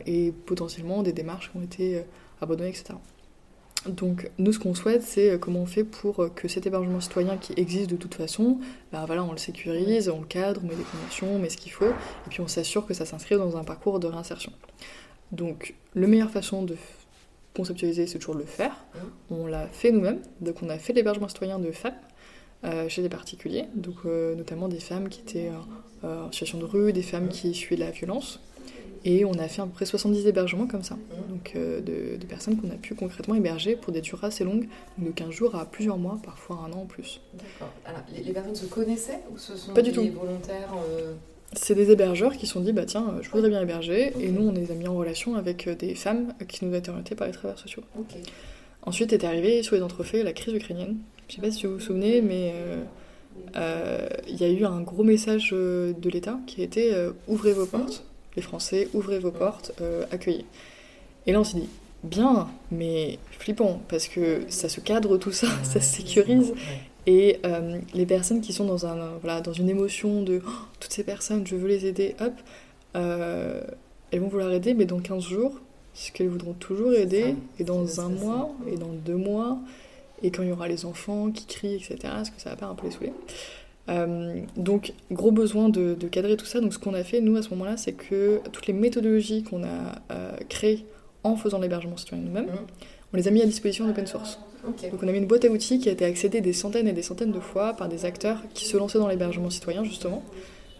et 0.06 0.32
potentiellement 0.46 1.02
des 1.02 1.12
démarches 1.12 1.50
qui 1.50 1.56
ont 1.56 1.62
été 1.62 2.04
abandonnées, 2.40 2.70
etc. 2.70 2.94
Donc 3.88 4.30
nous 4.38 4.52
ce 4.52 4.58
qu'on 4.58 4.74
souhaite 4.74 5.02
c'est 5.02 5.38
comment 5.40 5.60
on 5.60 5.66
fait 5.66 5.84
pour 5.84 6.32
que 6.34 6.48
cet 6.48 6.66
hébergement 6.66 7.00
citoyen 7.00 7.36
qui 7.36 7.52
existe 7.56 7.90
de 7.90 7.96
toute 7.96 8.14
façon, 8.14 8.58
bah 8.92 9.04
voilà, 9.06 9.24
on 9.24 9.32
le 9.32 9.38
sécurise, 9.38 10.08
on 10.08 10.20
le 10.20 10.26
cadre, 10.26 10.60
on 10.64 10.68
met 10.68 10.74
des 10.74 10.82
conditions, 10.82 11.34
on 11.34 11.38
met 11.38 11.48
ce 11.48 11.56
qu'il 11.56 11.72
faut, 11.72 11.86
et 11.86 12.28
puis 12.28 12.40
on 12.40 12.48
s'assure 12.48 12.86
que 12.86 12.94
ça 12.94 13.04
s'inscrit 13.04 13.36
dans 13.36 13.56
un 13.56 13.64
parcours 13.64 14.00
de 14.00 14.06
réinsertion. 14.06 14.52
Donc 15.32 15.74
la 15.94 16.06
meilleure 16.06 16.30
façon 16.30 16.62
de 16.62 16.76
conceptualiser 17.54 18.06
c'est 18.06 18.18
toujours 18.18 18.34
de 18.34 18.40
le 18.40 18.46
faire. 18.46 18.72
Mmh. 18.72 19.34
On 19.34 19.46
l'a 19.46 19.66
fait 19.68 19.90
nous-mêmes, 19.90 20.20
donc 20.40 20.62
on 20.62 20.68
a 20.68 20.78
fait 20.78 20.92
l'hébergement 20.92 21.28
citoyen 21.28 21.58
de 21.58 21.72
femmes 21.72 21.94
euh, 21.94 22.15
chez 22.88 23.02
des 23.02 23.08
particuliers, 23.08 23.66
donc 23.74 23.96
euh, 24.04 24.34
notamment 24.34 24.68
des 24.68 24.80
femmes 24.80 25.08
qui 25.08 25.20
étaient 25.20 25.50
euh, 26.04 26.26
en 26.26 26.32
situation 26.32 26.58
de 26.58 26.64
rue, 26.64 26.92
des 26.92 27.02
femmes 27.02 27.28
qui 27.28 27.54
fuient 27.54 27.76
la 27.76 27.90
violence. 27.90 28.40
Et 29.04 29.24
on 29.24 29.34
a 29.34 29.46
fait 29.46 29.62
à 29.62 29.66
peu 29.66 29.70
près 29.70 29.86
70 29.86 30.26
hébergements 30.26 30.66
comme 30.66 30.82
ça, 30.82 30.96
donc 31.28 31.52
euh, 31.54 31.80
de, 31.80 32.26
personnes 32.26 32.56
qu'on 32.56 32.70
a 32.70 32.74
pu 32.74 32.96
concrètement 32.96 33.36
héberger 33.36 33.76
pour 33.76 33.92
des 33.92 34.00
durées 34.00 34.26
assez 34.26 34.42
longues, 34.42 34.66
de 34.98 35.10
15 35.10 35.30
jours 35.30 35.54
à 35.54 35.64
plusieurs 35.64 35.96
mois, 35.96 36.18
parfois 36.24 36.56
un 36.66 36.72
an 36.72 36.82
en 36.82 36.86
plus. 36.86 37.20
D'accord. 37.34 37.72
Alors, 37.84 38.00
les, 38.12 38.32
personnes 38.32 38.56
se 38.56 38.66
connaissaient 38.66 39.20
ou 39.32 39.38
ce 39.38 39.56
sont 39.56 39.72
Pas 39.74 39.82
des 39.82 39.92
du 39.92 39.96
tout. 39.96 40.18
volontaires 40.18 40.74
euh 40.90 41.14
C'est 41.52 41.76
des 41.76 41.92
hébergeurs 41.92 42.36
qui 42.36 42.46
se 42.46 42.54
sont 42.54 42.60
dit, 42.60 42.72
bah 42.72 42.84
tiens, 42.84 43.14
je 43.22 43.30
voudrais 43.30 43.48
bien 43.48 43.62
héberger, 43.62 44.12
et 44.18 44.28
nous 44.30 44.48
on 44.48 44.52
les 44.52 44.72
a 44.72 44.74
mis 44.74 44.88
en 44.88 44.96
relation 44.96 45.36
avec 45.36 45.68
euh, 45.68 45.76
des 45.76 45.94
femmes 45.94 46.34
qui 46.48 46.64
nous 46.64 46.74
ont 46.74 46.78
été 46.78 46.90
orientées 46.90 47.14
par 47.14 47.28
les 47.28 47.32
travailleurs 47.32 47.60
sociaux. 47.60 47.84
Ensuite 48.86 49.12
est 49.12 49.24
arrivée 49.24 49.62
sur 49.62 49.76
les 49.76 49.82
entrefaits 49.82 50.24
la 50.24 50.32
crise 50.32 50.54
ukrainienne. 50.54 50.96
Je 51.28 51.34
sais 51.34 51.40
pas 51.40 51.50
si 51.50 51.66
vous 51.66 51.74
vous 51.74 51.80
souvenez, 51.80 52.22
mais 52.22 52.54
il 53.54 54.36
y 54.36 54.44
a 54.44 54.48
eu 54.48 54.64
un 54.64 54.80
gros 54.80 55.02
message 55.02 55.50
de 55.50 56.10
l'État 56.10 56.38
qui 56.46 56.60
a 56.60 56.64
été 56.64 56.94
ouvrez 57.26 57.52
vos 57.52 57.66
portes 57.66 58.04
les 58.36 58.42
Français, 58.42 58.88
ouvrez 58.94 59.18
vos 59.18 59.30
portes, 59.30 59.72
euh, 59.80 60.04
accueillez. 60.10 60.44
Et 61.26 61.32
là, 61.32 61.40
on 61.40 61.44
s'est 61.44 61.58
dit, 61.58 61.68
bien, 62.04 62.48
mais 62.70 63.18
flippant, 63.32 63.80
parce 63.88 64.06
que 64.08 64.42
ça 64.48 64.68
se 64.68 64.80
cadre 64.80 65.16
tout 65.16 65.32
ça, 65.32 65.48
ça 65.64 65.80
se 65.80 65.96
sécurise. 65.96 66.54
Et 67.06 67.38
euh, 67.46 67.78
les 67.94 68.06
personnes 68.06 68.40
qui 68.40 68.52
sont 68.52 68.64
dans, 68.64 68.86
un, 68.86 69.16
voilà, 69.22 69.40
dans 69.40 69.52
une 69.52 69.68
émotion 69.68 70.22
de 70.22 70.42
oh, 70.46 70.50
toutes 70.80 70.92
ces 70.92 71.04
personnes, 71.04 71.46
je 71.46 71.56
veux 71.56 71.68
les 71.68 71.86
aider, 71.86 72.14
hop, 72.20 72.34
euh, 72.96 73.60
elles 74.10 74.20
vont 74.20 74.28
vouloir 74.28 74.52
aider, 74.52 74.74
mais 74.74 74.84
dans 74.84 75.00
15 75.00 75.22
jours, 75.22 75.60
ce 75.96 76.12
qu'elles 76.12 76.28
voudront 76.28 76.52
toujours 76.52 76.92
aider, 76.92 77.34
et 77.58 77.64
dans 77.64 78.00
un 78.00 78.08
mois, 78.08 78.50
et 78.70 78.76
dans 78.76 78.92
deux 78.92 79.16
mois, 79.16 79.58
et 80.22 80.30
quand 80.30 80.42
il 80.42 80.48
y 80.48 80.52
aura 80.52 80.68
les 80.68 80.84
enfants 80.84 81.30
qui 81.30 81.46
crient, 81.46 81.74
etc., 81.74 81.98
est-ce 82.20 82.30
que 82.30 82.40
ça 82.40 82.50
va 82.50 82.56
pas 82.56 82.66
un 82.66 82.74
peu 82.74 82.86
les 82.86 82.92
saouler? 82.92 83.12
Euh, 83.88 84.40
donc, 84.56 84.92
gros 85.10 85.30
besoin 85.30 85.68
de, 85.68 85.94
cadrer 86.10 86.36
tout 86.36 86.46
ça. 86.46 86.60
Donc, 86.60 86.72
ce 86.74 86.78
qu'on 86.78 86.94
a 86.94 87.04
fait, 87.04 87.20
nous, 87.20 87.36
à 87.36 87.42
ce 87.42 87.50
moment-là, 87.50 87.76
c'est 87.76 87.92
que 87.92 88.40
toutes 88.52 88.66
les 88.66 88.72
méthodologies 88.72 89.42
qu'on 89.42 89.62
a 89.62 90.02
euh, 90.10 90.32
créées 90.48 90.84
en 91.22 91.36
faisant 91.36 91.58
l'hébergement 91.58 91.96
citoyen 91.96 92.24
nous-mêmes, 92.24 92.46
mmh. 92.46 93.12
on 93.12 93.16
les 93.16 93.28
a 93.28 93.30
mis 93.30 93.42
à 93.42 93.46
disposition 93.46 93.84
en 93.84 93.90
open 93.90 94.06
source. 94.06 94.38
Donc, 94.64 95.02
on 95.02 95.08
a 95.08 95.12
mis 95.12 95.18
une 95.18 95.26
boîte 95.26 95.44
à 95.44 95.48
outils 95.48 95.78
qui 95.78 95.88
a 95.88 95.92
été 95.92 96.04
accédée 96.04 96.40
des 96.40 96.52
centaines 96.52 96.88
et 96.88 96.92
des 96.92 97.02
centaines 97.02 97.30
de 97.30 97.40
fois 97.40 97.74
par 97.74 97.88
des 97.88 98.04
acteurs 98.04 98.42
qui 98.52 98.64
se 98.64 98.76
lançaient 98.76 98.98
dans 98.98 99.08
l'hébergement 99.08 99.48
citoyen, 99.48 99.84
justement, 99.84 100.24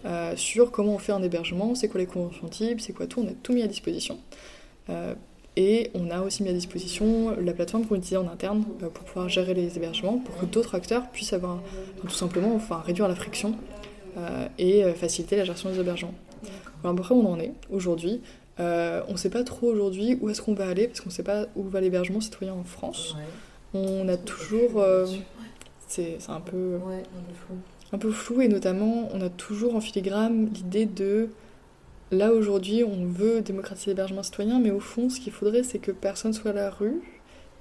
euh, 0.05 0.35
sur 0.37 0.73
comment 0.73 0.95
on 0.95 0.99
fait 0.99 1.13
un 1.13 1.23
hébergement, 1.23 1.75
c'est 1.75 1.89
quoi 1.89 2.01
les 2.01 2.07
conventions 2.07 2.49
types, 2.49 2.81
c'est 2.81 2.93
quoi 2.93 3.07
tout. 3.07 3.21
On 3.21 3.29
a 3.29 3.33
tout 3.43 3.53
mis 3.53 3.63
à 3.63 3.69
disposition. 3.69 4.19
Et 5.57 5.91
on 5.95 6.11
a 6.11 6.21
aussi 6.21 6.43
mis 6.43 6.51
à 6.51 6.53
disposition 6.53 7.35
la 7.41 7.53
plateforme 7.55 7.87
qu'on 7.87 7.95
utilise 7.95 8.19
en 8.19 8.29
interne 8.29 8.65
euh, 8.83 8.91
pour 8.91 9.05
pouvoir 9.05 9.29
gérer 9.29 9.55
les 9.55 9.77
hébergements, 9.77 10.19
pour 10.19 10.37
que 10.39 10.45
d'autres 10.45 10.75
acteurs 10.75 11.09
puissent 11.11 11.33
avoir, 11.33 11.63
tout 12.03 12.11
simplement, 12.11 12.55
enfin, 12.55 12.83
réduire 12.85 13.09
la 13.09 13.15
friction 13.15 13.55
euh, 14.19 14.49
et 14.59 14.85
euh, 14.85 14.93
faciliter 14.93 15.37
la 15.37 15.45
gestion 15.45 15.71
des 15.71 15.81
hébergements. 15.81 16.15
Alors 16.85 16.95
après, 16.99 17.15
on 17.15 17.27
en 17.27 17.41
est 17.41 17.55
aujourd'hui. 17.71 18.21
on 18.59 19.13
ne 19.13 19.17
sait 19.17 19.31
pas 19.31 19.45
trop 19.45 19.69
aujourd'hui 19.69 20.19
où 20.21 20.29
est-ce 20.29 20.43
qu'on 20.43 20.55
va 20.55 20.69
aller, 20.69 20.89
parce 20.89 21.01
qu'on 21.01 21.09
ne 21.09 21.15
sait 21.15 21.23
pas 21.23 21.47
où 21.57 21.63
va 21.65 21.81
l'hébergement 21.81 22.21
citoyen 22.21 22.53
en 22.53 22.65
France. 22.65 23.17
On 23.73 24.07
a 24.09 24.19
toujours... 24.19 24.85
c'est 25.89 26.19
un 26.29 26.41
peu... 26.41 26.79
un 27.93 27.99
peu 27.99 28.11
flou, 28.11 28.43
et 28.43 28.49
notamment, 28.49 29.09
on 29.15 29.23
a 29.23 29.31
toujours 29.31 29.75
en 29.75 29.81
filigrane 29.81 30.51
l'idée 30.53 30.85
de 30.85 31.31
Là, 32.13 32.33
aujourd'hui, 32.33 32.85
on 32.85 33.05
veut 33.05 33.41
démocratiser 33.41 33.91
l'hébergement 33.91 34.23
citoyen, 34.23 34.61
mais 34.61 34.71
au 34.71 34.81
fond, 34.81 35.09
ce 35.09 35.19
qu'il 35.19 35.33
faudrait, 35.33 35.63
c'est 35.63 35.79
que 35.79 35.91
personne 35.91 36.33
soit 36.33 36.53
à 36.53 36.55
la 36.55 36.71
rue 36.71 37.03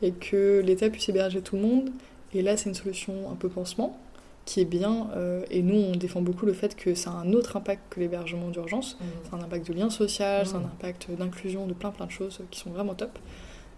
et 0.02 0.12
que 0.12 0.62
l'État 0.64 0.90
puisse 0.90 1.10
héberger 1.10 1.42
tout 1.42 1.56
le 1.56 1.64
monde. 1.64 1.90
Et 2.34 2.42
là, 2.42 2.56
c'est 2.58 2.70
une 2.70 2.76
solution 2.76 3.32
un 3.32 3.36
peu 3.36 3.50
pansement, 3.50 3.98
qui 4.46 4.62
est 4.62 4.66
bien. 4.66 5.10
Euh, 5.16 5.44
et 5.50 5.64
nous, 5.64 5.76
on 5.76 5.96
défend 5.96 6.22
beaucoup 6.22 6.46
le 6.46 6.54
fait 6.54 6.76
que 6.76 6.94
ça 6.94 7.10
a 7.10 7.14
un 7.14 7.34
autre 7.34 7.58
impact 7.58 7.82
que 7.90 8.00
l'hébergement 8.00 8.50
d'urgence. 8.50 8.98
Mmh. 9.00 9.04
C'est 9.24 9.36
un 9.36 9.42
impact 9.42 9.68
de 9.68 9.74
lien 9.74 9.90
social, 9.90 10.46
c'est 10.46 10.56
un 10.56 10.60
mmh. 10.60 10.66
impact 10.66 11.12
d'inclusion, 11.12 11.66
de 11.66 11.74
plein 11.74 11.92
plein 11.92 12.06
de 12.06 12.12
choses 12.12 12.42
qui 12.52 12.60
sont 12.60 12.70
vraiment 12.70 12.94
top. 12.94 13.18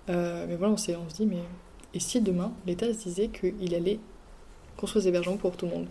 Euh, 0.09 0.45
mais 0.49 0.55
voilà, 0.55 0.73
on, 0.73 0.75
on 0.75 1.09
se 1.09 1.15
dit, 1.15 1.25
mais 1.25 1.43
et 1.93 1.99
si 1.99 2.19
demain, 2.21 2.51
l'État 2.65 2.87
se 2.93 3.03
disait 3.03 3.29
qu'il 3.29 3.73
allait 3.73 3.99
construire 4.75 5.03
des 5.03 5.09
hébergements 5.09 5.37
pour 5.37 5.55
tout 5.55 5.65
le 5.65 5.71
monde, 5.71 5.87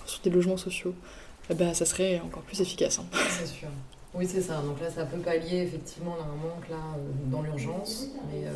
construire 0.00 0.22
des 0.24 0.30
logements 0.30 0.56
sociaux, 0.56 0.94
ben, 1.54 1.72
ça 1.72 1.86
serait 1.86 2.20
encore 2.20 2.42
plus 2.42 2.60
efficace. 2.60 2.98
Hein. 2.98 3.06
C'est 3.30 3.46
sûr. 3.46 3.68
Oui, 4.14 4.26
c'est 4.26 4.40
ça. 4.40 4.60
Donc 4.62 4.80
là, 4.80 4.90
ça 4.90 5.04
peut 5.04 5.18
pallier 5.18 5.58
effectivement 5.58 6.16
là, 6.16 6.24
un 6.24 6.36
manque 6.36 6.68
là, 6.68 6.76
euh, 6.76 7.30
dans 7.30 7.42
l'urgence. 7.42 8.10
Euh, 8.32 8.50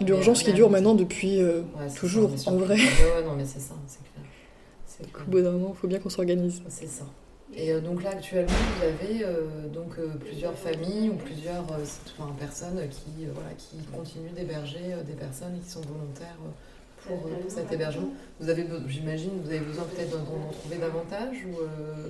L'urgence 0.00 0.42
qui 0.42 0.52
dure 0.52 0.70
maintenant 0.70 0.94
depuis 0.94 1.40
euh, 1.40 1.62
ouais, 1.78 1.88
toujours, 1.94 2.36
ça, 2.38 2.50
en 2.50 2.56
vrai. 2.56 2.74
Ouais, 2.76 2.80
ouais, 2.80 3.24
non, 3.24 3.34
mais 3.36 3.44
c'est 3.44 3.60
ça, 3.60 3.74
c'est 3.86 4.00
clair. 4.02 5.22
Au 5.26 5.30
bout 5.30 5.40
d'un 5.40 5.52
moment, 5.52 5.72
il 5.74 5.78
faut 5.78 5.88
bien 5.88 5.98
qu'on 5.98 6.08
s'organise. 6.10 6.62
C'est 6.68 6.88
ça. 6.88 7.04
Et 7.54 7.72
euh, 7.72 7.80
donc 7.80 8.02
là, 8.02 8.10
actuellement, 8.10 8.52
vous 8.78 8.84
avez 8.84 9.26
donc, 9.72 9.96
plusieurs 10.20 10.54
familles 10.54 11.10
ou 11.10 11.14
plusieurs 11.14 11.64
enfin, 11.64 12.32
personnes 12.38 12.80
qui, 12.90 13.26
voilà, 13.32 13.50
qui 13.56 13.76
continuent 13.94 14.32
d'héberger 14.34 14.96
des 15.06 15.12
personnes 15.14 15.58
qui 15.62 15.70
sont 15.70 15.82
volontaires 15.82 16.38
euh, 17.10 17.14
pour 17.14 17.50
cet 17.50 17.72
hébergement. 17.72 18.08
Vous 18.40 18.48
avez, 18.48 18.64
j'imagine, 18.88 19.30
vous 19.44 19.50
avez 19.50 19.60
besoin 19.60 19.84
peut-être 19.84 20.10
d'en 20.10 20.24
trouver 20.52 20.76
davantage 20.76 21.36
ou, 21.46 21.60
euh, 21.60 22.08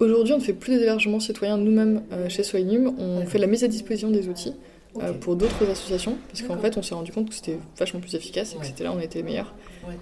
Aujourd'hui, 0.00 0.34
on 0.34 0.38
ne 0.38 0.42
fait 0.42 0.52
plus 0.52 0.76
des 0.76 0.82
hébergements 0.82 1.20
citoyens 1.20 1.56
nous-mêmes 1.56 2.02
euh, 2.12 2.28
chez 2.28 2.42
Soignum. 2.42 2.94
On 2.98 3.24
fait 3.26 3.38
la 3.38 3.46
mise 3.46 3.62
à 3.64 3.68
disposition 3.68 4.10
des 4.10 4.28
outils 4.28 4.54
euh, 5.00 5.12
pour 5.12 5.36
d'autres 5.36 5.68
associations, 5.70 6.16
parce 6.28 6.42
qu'en 6.42 6.58
fait, 6.58 6.76
on 6.76 6.82
s'est 6.82 6.94
rendu 6.94 7.12
compte 7.12 7.28
que 7.28 7.34
c'était 7.34 7.58
vachement 7.78 8.00
plus 8.00 8.14
efficace 8.14 8.54
et 8.54 8.58
que 8.58 8.66
c'était 8.66 8.84
là 8.84 8.92
on 8.92 9.00
était 9.00 9.18
les 9.20 9.24
meilleurs. 9.24 9.54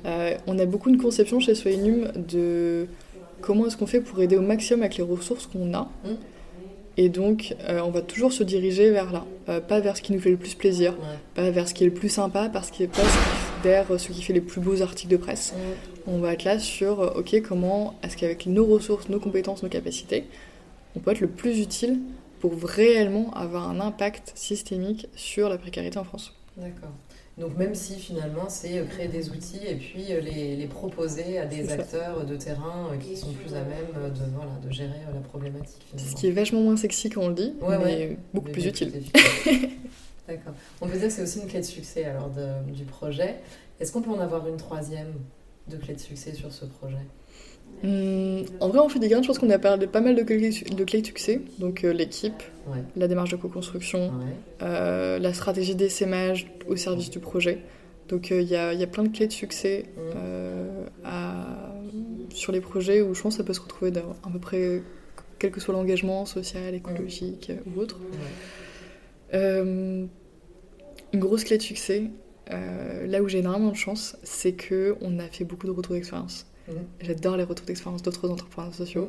Ouais. 0.05 0.39
On 0.47 0.59
a 0.59 0.65
beaucoup 0.65 0.91
de 0.91 1.01
conception 1.01 1.41
chez 1.41 1.55
Soignum 1.55 2.09
de 2.15 2.87
comment 3.43 3.67
est-ce 3.67 3.77
qu'on 3.77 3.87
fait 3.87 4.01
pour 4.01 4.21
aider 4.23 4.37
au 4.37 4.41
maximum 4.43 4.83
avec 4.83 4.97
les 4.97 5.03
ressources 5.05 5.47
qu'on 5.47 5.75
a. 5.75 5.91
Mm. 6.05 6.09
Et 6.99 7.09
donc, 7.09 7.55
euh, 7.69 7.81
on 7.85 7.91
va 7.91 8.01
toujours 8.03 8.33
se 8.33 8.45
diriger 8.45 8.91
vers 8.91 9.13
là, 9.13 9.25
Euh, 9.49 9.61
pas 9.61 9.81
vers 9.81 9.97
ce 9.97 10.03
qui 10.03 10.13
nous 10.13 10.21
fait 10.21 10.31
le 10.31 10.37
plus 10.37 10.55
plaisir, 10.55 10.93
Ouais. 10.93 11.19
pas 11.35 11.51
vers 11.51 11.67
ce 11.67 11.75
qui 11.75 11.83
est 11.83 11.87
le 11.89 11.93
plus 11.93 12.09
sympa, 12.09 12.49
parce 12.53 12.71
qu'il 12.71 12.89
pas 12.89 13.03
ce 13.03 13.03
qui, 13.07 13.52
vers 13.63 13.99
ce 14.01 14.09
qui 14.13 14.23
fait 14.23 14.33
les 14.33 14.41
plus 14.41 14.61
beaux 14.61 14.83
articles 14.83 15.11
de 15.11 15.17
presse. 15.17 15.53
Mm. 15.53 16.11
On 16.11 16.19
va 16.19 16.33
être 16.33 16.45
là 16.45 16.59
sur, 16.59 17.01
euh, 17.01 17.11
ok, 17.19 17.41
comment 17.43 17.95
est-ce 18.03 18.17
qu'avec 18.17 18.47
nos 18.47 18.67
ressources, 18.67 19.09
nos 19.09 19.21
compétences, 19.21 19.63
nos 19.63 19.69
capacités, 19.69 20.25
on 20.97 21.01
peut 21.01 21.13
être 21.13 21.21
le 21.21 21.29
plus 21.29 21.61
utile 21.61 22.01
pour 22.41 22.61
réellement 22.63 23.33
avoir 23.35 23.69
un 23.71 23.81
impact 23.81 24.33
systémique 24.35 25.07
sur 25.15 25.49
la 25.49 25.59
précarité 25.59 25.99
en 25.99 26.05
France. 26.05 26.35
D'accord. 26.57 26.91
Donc 27.39 27.57
même 27.57 27.75
si 27.75 27.95
finalement 27.95 28.51
c'est 28.51 28.79
euh, 28.79 28.85
créer 28.85 29.09
des 29.09 29.31
outils 29.31 29.61
et 29.67 29.75
puis 29.77 30.05
euh, 30.11 30.21
les, 30.21 30.55
les 30.55 30.67
proposer 30.67 31.39
à 31.39 31.47
des 31.47 31.73
acteurs 31.73 32.27
de 32.27 32.37
terrain 32.37 32.89
euh, 32.93 32.97
qui 32.99 33.17
sont 33.17 33.33
plus 33.33 33.55
à 33.55 33.61
même 33.65 33.87
euh, 33.97 34.11
de, 34.11 34.21
voilà, 34.37 34.51
de 34.63 34.71
gérer 34.71 34.91
euh, 35.09 35.15
la 35.15 35.21
problématique 35.21 35.81
C'est 35.93 35.97
finalement. 35.99 36.11
ce 36.17 36.21
qui 36.21 36.27
est 36.27 36.31
vachement 36.33 36.61
moins 36.61 36.77
sexy 36.77 37.09
quand 37.09 37.23
on 37.23 37.29
le 37.29 37.35
dit, 37.35 37.55
Ouais, 37.63 37.79
mais 37.79 37.85
ouais. 37.85 38.19
beaucoup 38.35 38.49
Mais 38.49 38.53
plus 38.53 38.67
utile. 38.67 38.93
D'accord. 40.37 40.55
On 40.81 40.87
peut 40.89 40.99
dire 40.99 41.09
que 41.09 41.13
c'est 41.13 41.23
aussi 41.23 41.41
une 41.41 41.47
clé 41.49 41.61
de 41.61 41.65
succès 41.65 42.05
alors 42.05 42.31
de- 42.31 42.71
du 42.73 42.85
projet. 42.85 43.37
Est-ce 43.81 43.93
qu'on 43.93 44.03
peut 44.03 44.11
en 44.11 44.21
avoir 44.21 44.47
une 44.49 44.57
troisième 44.57 45.13
de 45.69 45.77
clé 45.77 45.95
de 45.95 46.01
succès 46.01 46.33
sur 46.35 46.53
ce 46.53 46.65
projet? 46.65 46.97
Hum, 47.85 48.45
en 48.61 48.69
vrai, 48.69 48.79
on 48.81 48.89
fait 48.89 48.99
des 48.99 49.09
graines. 49.09 49.23
Je 49.23 49.29
pense 49.29 49.39
qu'on 49.39 49.51
a 49.51 49.59
parlé 49.59 49.87
pas 49.87 50.01
mal 50.01 50.15
de 50.15 50.23
clés 50.23 50.51
de, 50.51 50.85
clés 50.85 51.01
de 51.01 51.07
succès. 51.07 51.41
Donc 51.59 51.85
euh, 51.85 51.93
l'équipe, 51.93 52.43
Ouais. 52.69 52.79
la 52.97 53.09
démarche 53.09 53.31
de 53.31 53.37
co-construction, 53.37 54.07
Ouais. 54.09 54.13
euh, 54.63 55.19
la 55.19 55.33
stratégie 55.35 55.75
d'essaimage 55.75 56.47
au 56.69 56.77
service 56.77 57.11
du 57.11 57.19
projet. 57.19 57.59
Donc 58.09 58.31
euh, 58.31 58.41
il 58.43 58.49
y, 58.49 58.57
a, 58.57 58.73
il 58.73 58.79
y 58.81 58.83
a 58.83 58.87
plein 58.87 59.03
de 59.05 59.09
clés 59.09 59.27
de 59.27 59.33
succès 59.33 59.87
Mm. 59.97 60.01
euh, 60.17 60.85
à- 61.05 61.73
sur 62.31 62.53
les 62.53 62.61
projets 62.61 63.01
où 63.03 63.15
je 63.15 63.23
pense 63.23 63.35
que 63.35 63.39
ça 63.43 63.45
peut 63.45 63.53
se 63.55 63.61
retrouver 63.61 63.91
dans 63.91 64.11
à 64.23 64.31
peu 64.33 64.39
près 64.39 64.83
quel 65.39 65.51
que 65.51 65.61
soit 65.61 65.75
l'engagement 65.75 66.25
social, 66.25 66.75
écologique 66.75 67.51
euh, 67.51 67.57
ou 67.75 67.81
autre. 67.81 67.99
Une 71.13 71.21
grosse 71.21 71.45
clé 71.45 71.59
de 71.59 71.63
succès, 71.63 72.05
euh, 72.51 73.07
là 73.07 73.23
où 73.23 73.29
j'ai 73.29 73.39
énormément 73.39 73.71
de 73.71 73.77
chance, 73.77 74.17
c'est 74.23 74.53
que 74.53 74.97
on 75.01 75.19
a 75.19 75.27
fait 75.29 75.45
beaucoup 75.45 75.67
de 75.67 75.73
retours 75.73 75.95
d'expérience. 75.95 76.47
Mhm. 76.69 76.75
J'adore 77.01 77.37
les 77.37 77.45
retours 77.45 77.67
d'expérience 77.67 78.03
d'autres 78.03 78.29
entrepreneurs 78.31 78.75
sociaux. 78.75 79.09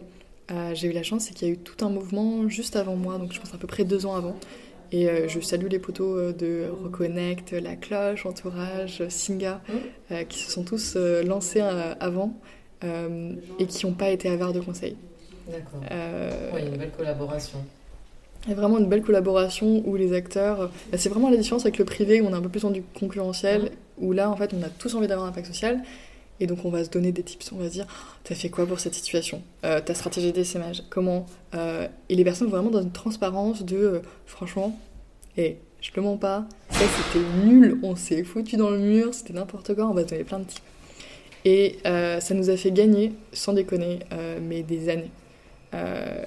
Euh, 0.52 0.74
j'ai 0.76 0.88
eu 0.90 0.92
la 0.92 1.04
chance, 1.04 1.26
c'est 1.26 1.34
qu'il 1.34 1.48
y 1.48 1.52
a 1.52 1.54
eu 1.54 1.58
tout 1.58 1.86
un 1.86 1.90
mouvement 1.90 2.48
juste 2.50 2.76
avant 2.76 2.96
moi, 2.96 3.18
donc 3.18 3.32
je 3.32 3.40
pense 3.40 3.54
à 3.54 3.58
peu 3.58 3.68
près 3.68 3.86
deux 3.86 4.06
ans 4.06 4.16
avant. 4.16 4.36
Et 4.92 5.10
euh, 5.10 5.28
je 5.28 5.40
salue 5.40 5.68
les 5.70 5.80
poteaux 5.80 6.32
de 6.34 6.66
Reconnect, 6.84 7.54
La 7.54 7.76
Cloche, 7.76 8.26
Entourage, 8.26 9.08
Singa, 9.08 9.62
Mhm. 10.12 10.26
qui 10.28 10.40
se 10.40 10.52
sont 10.52 10.64
tous 10.64 10.96
lancés 10.96 11.62
avant 11.62 12.34
et 12.82 13.66
qui 13.66 13.86
n'ont 13.86 13.94
pas 13.94 14.10
été 14.10 14.30
avares 14.30 14.52
de 14.54 14.60
conseils. 14.60 14.98
D'accord. 15.48 15.82
A 15.90 16.60
une 16.60 16.78
belle 16.78 16.92
collaboration. 16.92 17.60
Il 18.46 18.50
y 18.50 18.54
a 18.54 18.56
vraiment 18.56 18.78
une 18.78 18.88
belle 18.88 19.02
collaboration 19.02 19.82
où 19.86 19.96
les 19.96 20.14
acteurs. 20.14 20.70
bah, 20.92 20.98
c'est 20.98 21.10
vraiment 21.10 21.30
la 21.30 21.38
différence 21.38 21.64
avec 21.66 21.78
le 21.78 21.86
privé 21.86 22.20
où 22.22 22.26
on 22.26 22.32
est 22.32 22.36
un 22.38 22.42
peu 22.42 22.50
plus 22.50 22.62
dans 22.64 22.72
du 22.72 22.84
concurrentiel, 23.00 23.72
où 23.98 24.12
là 24.12 24.30
en 24.30 24.36
fait 24.36 24.54
on 24.54 24.62
a 24.64 24.70
tous 24.70 24.94
envie 24.96 25.08
d'avoir 25.08 25.26
un 25.28 25.30
impact 25.30 25.48
social. 25.48 25.82
Et 26.40 26.48
donc 26.48 26.66
on 26.66 26.70
va 26.70 26.84
se 26.84 26.90
donner 26.90 27.12
des 27.12 27.22
tips, 27.24 27.52
on 27.54 27.58
va 27.58 27.66
se 27.68 27.74
dire 27.74 27.86
Oh, 27.90 28.18
T'as 28.24 28.36
fait 28.36 28.50
quoi 28.50 28.66
pour 28.66 28.80
cette 28.80 28.96
situation? 28.96 29.42
Euh, 29.64 29.80
Ta 29.80 29.94
stratégie 29.94 30.32
d'essaimage 30.34 30.84
Comment 30.90 31.26
Euh, 31.54 31.88
Et 32.10 32.16
les 32.16 32.24
personnes 32.24 32.50
vraiment 32.50 32.72
dans 32.72 32.82
une 32.82 32.92
transparence 32.92 33.64
de 33.64 33.78
euh, 33.78 34.00
Franchement, 34.26 34.78
et 35.38 35.58
je 35.80 35.92
te 35.92 36.00
mens 36.00 36.18
pas, 36.18 36.46
ça 36.70 36.80
c'était 36.80 37.26
nul, 37.46 37.78
on 37.84 37.96
s'est 37.96 38.24
foutu 38.24 38.58
dans 38.58 38.72
le 38.72 38.80
mur, 38.80 39.14
c'était 39.14 39.34
n'importe 39.34 39.74
quoi, 39.76 39.86
on 39.88 39.94
va 39.94 40.04
te 40.04 40.10
donner 40.10 40.24
plein 40.24 40.40
de 40.40 40.46
tips. 40.46 40.62
Et 41.46 41.78
euh, 41.86 42.20
ça 42.20 42.34
nous 42.34 42.50
a 42.50 42.58
fait 42.58 42.72
gagner, 42.72 43.14
sans 43.32 43.54
déconner, 43.54 44.00
euh, 44.12 44.40
mais 44.42 44.64
des 44.64 44.90
années. 44.90 45.12
Euh, 45.74 46.24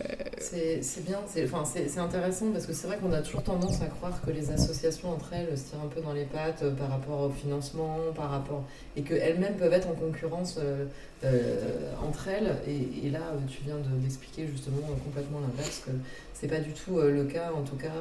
C'est 0.50 1.05
bien, 1.05 1.19
c'est 1.26 1.45
enfin, 1.45 1.65
c'est- 1.65 1.88
c'est 1.88 1.99
intéressant 2.00 2.47
parce 2.53 2.67
que 2.67 2.73
c'est 2.73 2.87
vrai 2.87 2.99
qu'on 2.99 3.12
a 3.12 3.21
toujours 3.21 3.43
tendance 3.43 3.83
à 3.83 3.87
croire 3.87 4.21
que 4.25 4.31
les 4.31 4.50
associations 4.50 5.11
entre 5.11 5.33
elles 5.33 5.57
se 5.59 5.71
tirent 5.71 5.81
un 5.85 5.88
peu 5.88 6.00
dans 6.00 6.12
les 6.12 6.25
pattes 6.25 6.62
euh, 6.62 6.71
par 6.73 6.88
rapport 6.91 7.23
au 7.23 7.31
financement, 7.31 7.97
par 8.15 8.31
rapport 8.31 8.62
et 8.97 9.03
qu'elles-mêmes 9.03 9.55
peuvent 9.57 9.73
être 9.73 9.88
en 9.88 9.95
concurrence 9.95 10.59
euh, 10.59 10.85
euh, 11.25 11.59
entre 12.07 12.29
elles. 12.29 12.57
Et, 12.69 13.07
et 13.07 13.11
là, 13.11 13.33
tu 13.49 13.59
viens 13.65 13.76
de- 13.76 14.00
d'expliquer 14.03 14.47
justement 14.47 14.79
euh, 14.91 14.95
complètement 15.05 15.41
l'inverse, 15.41 15.83
que 15.85 15.91
c'est 16.35 16.49
pas 16.49 16.61
du 16.61 16.73
tout 16.73 16.99
le 16.99 17.25
cas, 17.25 17.50
en 17.57 17.62
tout 17.62 17.76
cas 17.76 17.93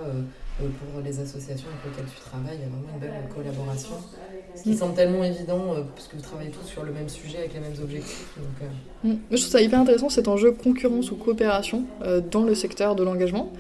pour 0.57 1.01
les 1.01 1.19
associations 1.19 1.67
avec 1.69 1.85
lesquelles 1.97 2.11
tu 2.13 2.21
travailles, 2.21 2.57
il 2.59 2.61
y 2.61 2.65
a 2.65 2.67
vraiment 2.69 2.89
une 2.93 2.99
belle 2.99 3.29
collaboration. 3.33 3.95
Ce 4.55 4.63
qui 4.63 4.77
semble 4.77 4.93
tellement 4.95 5.21
évident 5.23 5.73
euh, 5.73 5.81
parce 5.93 6.07
que 6.07 6.15
vous 6.15 6.21
travaillez 6.21 6.49
tous 6.49 6.65
sur 6.65 6.83
le 6.83 6.93
même 6.93 7.09
sujet 7.09 7.39
avec 7.39 7.53
les 7.53 7.59
mêmes 7.59 7.75
objectifs. 7.81 8.33
Donc, 8.37 8.61
euh, 8.61 8.65
Mm. 9.03 9.17
Je 9.29 9.35
trouve 9.37 9.51
ça 9.51 9.61
hyper 9.61 9.79
intéressant 9.81 10.09
cet 10.09 10.27
enjeu 10.27 10.51
concurrence 10.53 11.11
ou 11.11 11.15
coopération 11.15 11.83
euh, 12.01 12.21
dans 12.35 12.43
le 12.43 12.55
secteur 12.55 12.95
de 12.95 13.03
l'engagement. 13.03 13.51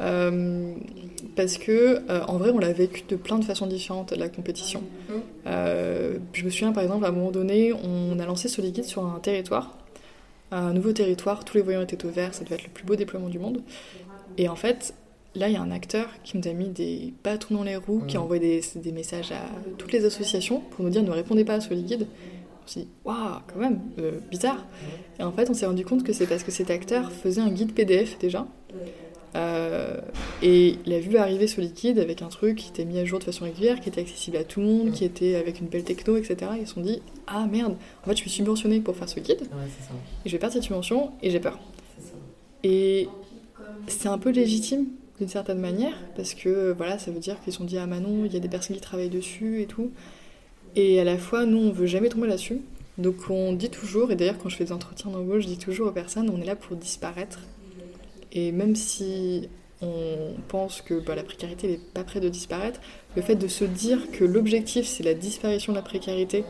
Euh, 0.00 0.74
parce 1.36 1.58
que, 1.58 2.00
euh, 2.10 2.20
en 2.26 2.38
vrai, 2.38 2.50
on 2.50 2.58
l'a 2.58 2.72
vécu 2.72 3.04
de 3.08 3.16
plein 3.16 3.38
de 3.38 3.44
façons 3.44 3.66
différentes, 3.66 4.12
la 4.12 4.28
compétition. 4.28 4.80
Mm. 4.80 5.12
Euh, 5.46 6.18
je 6.32 6.44
me 6.44 6.50
souviens, 6.50 6.72
par 6.72 6.82
exemple, 6.82 7.04
à 7.04 7.08
un 7.08 7.12
moment 7.12 7.30
donné, 7.30 7.72
on 7.72 8.18
a 8.18 8.26
lancé 8.26 8.48
Soliguide 8.48 8.84
sur 8.84 9.04
un 9.04 9.18
territoire, 9.20 9.76
un 10.50 10.72
nouveau 10.72 10.92
territoire, 10.92 11.44
tous 11.44 11.56
les 11.56 11.62
voyants 11.62 11.82
étaient 11.82 12.04
au 12.04 12.10
vert, 12.10 12.34
ça 12.34 12.44
devait 12.44 12.56
être 12.56 12.64
le 12.64 12.70
plus 12.70 12.84
beau 12.84 12.96
déploiement 12.96 13.28
du 13.28 13.38
monde. 13.38 13.62
Et 14.38 14.48
en 14.48 14.56
fait, 14.56 14.94
là, 15.34 15.48
il 15.48 15.54
y 15.54 15.56
a 15.56 15.62
un 15.62 15.70
acteur 15.70 16.08
qui 16.24 16.36
nous 16.36 16.48
a 16.48 16.52
mis 16.52 16.68
des 16.68 17.12
bâtons 17.22 17.54
dans 17.54 17.62
les 17.62 17.76
roues, 17.76 18.02
qui 18.06 18.16
a 18.16 18.20
Mm. 18.20 18.24
envoyé 18.24 18.40
des, 18.40 18.80
des 18.80 18.92
messages 18.92 19.32
à 19.32 19.42
toutes 19.78 19.92
les 19.92 20.04
associations 20.04 20.60
pour 20.70 20.84
nous 20.84 20.90
dire 20.90 21.02
ne 21.02 21.10
répondez 21.10 21.44
pas 21.44 21.54
à 21.54 21.60
Soliguide. 21.60 22.06
On 22.64 22.68
s'est 22.68 22.80
dit, 22.80 22.88
waouh, 23.04 23.40
quand 23.46 23.58
même, 23.58 23.80
euh, 23.98 24.18
bizarre. 24.30 24.64
Et 25.18 25.22
en 25.22 25.32
fait, 25.32 25.50
on 25.50 25.54
s'est 25.54 25.66
rendu 25.66 25.84
compte 25.84 26.04
que 26.04 26.12
c'est 26.12 26.26
parce 26.26 26.42
que 26.42 26.50
cet 26.50 26.70
acteur 26.70 27.10
faisait 27.10 27.40
un 27.40 27.50
guide 27.50 27.74
PDF 27.74 28.18
déjà. 28.18 28.46
Euh, 29.34 29.98
et 30.42 30.76
il 30.84 30.92
a 30.92 31.00
vu 31.00 31.16
arriver 31.16 31.46
ce 31.46 31.60
liquide 31.60 31.98
avec 31.98 32.20
un 32.20 32.28
truc 32.28 32.58
qui 32.58 32.68
était 32.68 32.84
mis 32.84 32.98
à 32.98 33.04
jour 33.04 33.18
de 33.18 33.24
façon 33.24 33.44
régulière, 33.44 33.80
qui 33.80 33.88
était 33.88 34.02
accessible 34.02 34.36
à 34.36 34.44
tout 34.44 34.60
le 34.60 34.66
monde, 34.66 34.92
qui 34.92 35.04
était 35.04 35.36
avec 35.36 35.60
une 35.60 35.68
belle 35.68 35.84
techno, 35.84 36.16
etc. 36.16 36.36
Et 36.56 36.60
ils 36.60 36.66
se 36.66 36.74
sont 36.74 36.82
dit 36.82 37.00
Ah 37.26 37.46
merde, 37.50 37.76
en 38.02 38.06
fait, 38.06 38.12
je 38.12 38.20
suis 38.20 38.30
subventionné 38.30 38.80
pour 38.80 38.94
faire 38.94 39.08
ce 39.08 39.20
guide, 39.20 39.40
ouais, 39.40 39.68
c'est 39.78 39.88
ça. 39.88 39.94
et 40.24 40.28
je 40.28 40.32
vais 40.32 40.38
perdre 40.38 40.54
cette 40.54 40.64
subvention, 40.64 41.12
et 41.22 41.30
j'ai 41.30 41.40
peur. 41.40 41.58
ça. 41.98 42.12
Et 42.62 43.08
c'est 43.86 44.08
un 44.08 44.18
peu 44.18 44.30
légitime 44.30 44.86
d'une 45.18 45.28
certaine 45.28 45.60
manière, 45.60 45.94
parce 46.14 46.34
que 46.34 46.72
voilà, 46.76 46.98
ça 46.98 47.10
veut 47.10 47.20
dire 47.20 47.40
qu'ils 47.42 47.52
se 47.54 47.58
sont 47.58 47.64
dit 47.64 47.78
Ah 47.78 47.86
Manon, 47.86 48.24
il 48.26 48.34
y 48.34 48.36
a 48.36 48.40
des 48.40 48.48
personnes 48.48 48.76
qui 48.76 48.82
travaillent 48.82 49.08
dessus 49.08 49.62
et 49.62 49.66
tout. 49.66 49.92
Et 50.74 51.00
à 51.00 51.04
la 51.04 51.18
fois, 51.18 51.44
nous, 51.44 51.58
on 51.58 51.72
veut 51.72 51.86
jamais 51.86 52.08
tomber 52.08 52.26
là-dessus. 52.26 52.60
Donc 52.98 53.30
on 53.30 53.52
dit 53.54 53.70
toujours, 53.70 54.12
et 54.12 54.16
d'ailleurs 54.16 54.36
quand 54.38 54.48
je 54.48 54.56
fais 54.56 54.64
des 54.64 54.72
entretiens 54.72 55.10
d'embauche, 55.10 55.44
je 55.44 55.48
dis 55.48 55.58
toujours 55.58 55.88
aux 55.88 55.92
personnes, 55.92 56.30
on 56.30 56.40
est 56.40 56.46
là 56.46 56.56
pour 56.56 56.76
disparaître. 56.76 57.40
Et 58.32 58.52
même 58.52 58.76
si 58.76 59.48
on 59.80 60.34
pense 60.48 60.82
que 60.82 61.00
bah, 61.00 61.14
la 61.14 61.22
précarité 61.22 61.68
n'est 61.68 61.80
pas 61.94 62.04
près 62.04 62.20
de 62.20 62.28
disparaître, 62.28 62.80
le 63.16 63.22
fait 63.22 63.34
de 63.34 63.48
se 63.48 63.64
dire 63.64 64.10
que 64.12 64.24
l'objectif 64.24 64.86
c'est 64.86 65.02
la 65.02 65.14
disparition 65.14 65.72
de 65.72 65.78
la 65.78 65.82
précarité 65.82 66.44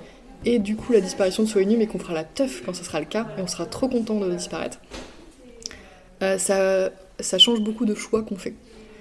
et 0.45 0.59
du 0.59 0.77
coup 0.77 0.93
la 0.93 1.01
disparition 1.01 1.45
de 1.45 1.49
Soignum 1.49 1.81
et 1.81 1.87
qu'on 1.87 1.99
fera 1.99 2.13
la 2.13 2.25
teuf 2.25 2.63
quand 2.65 2.75
ce 2.75 2.85
sera 2.85 2.99
le 2.99 3.07
cas 3.07 3.29
et 3.39 3.41
on 3.41 3.47
sera 3.47 3.65
trop 3.65 3.89
content 3.89 4.19
de 4.19 4.31
disparaître, 4.31 4.81
euh, 6.23 6.39
ça, 6.39 6.91
ça 7.21 7.39
change 7.39 7.61
beaucoup 7.61 7.85
de 7.85 7.95
choix 7.95 8.23
qu'on 8.23 8.37
fait. 8.37 8.55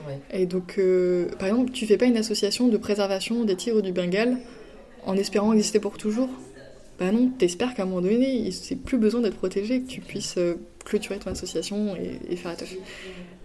Ouais. 0.08 0.20
Et 0.42 0.46
donc, 0.46 0.76
euh, 0.78 1.28
par 1.38 1.48
exemple, 1.48 1.72
tu 1.72 1.86
fais 1.86 1.98
pas 1.98 2.06
une 2.06 2.18
association 2.18 2.68
de 2.68 2.78
préservation 2.78 3.44
des 3.46 3.56
tigres 3.56 3.82
du 3.82 3.92
Bengale 3.92 4.38
en 5.04 5.18
espérant 5.18 5.54
exister 5.54 5.80
pour 5.80 5.98
toujours. 5.98 6.30
Bah 7.00 7.12
non, 7.12 7.30
t'espères 7.30 7.74
qu'à 7.74 7.84
un 7.84 7.86
moment 7.88 8.02
donné, 8.02 8.30
il- 8.36 8.54
c'est 8.54 8.76
plus 8.76 8.98
besoin 8.98 9.22
d'être 9.22 9.38
protégé, 9.38 9.82
que 9.82 9.88
tu 9.88 10.02
puisses 10.02 10.38
euh, 10.38 10.56
clôturer 10.86 11.18
ton 11.20 11.32
association 11.32 11.96
et, 11.96 12.20
et 12.30 12.36
faire 12.36 12.52
la 12.52 12.58
teuf. 12.58 12.78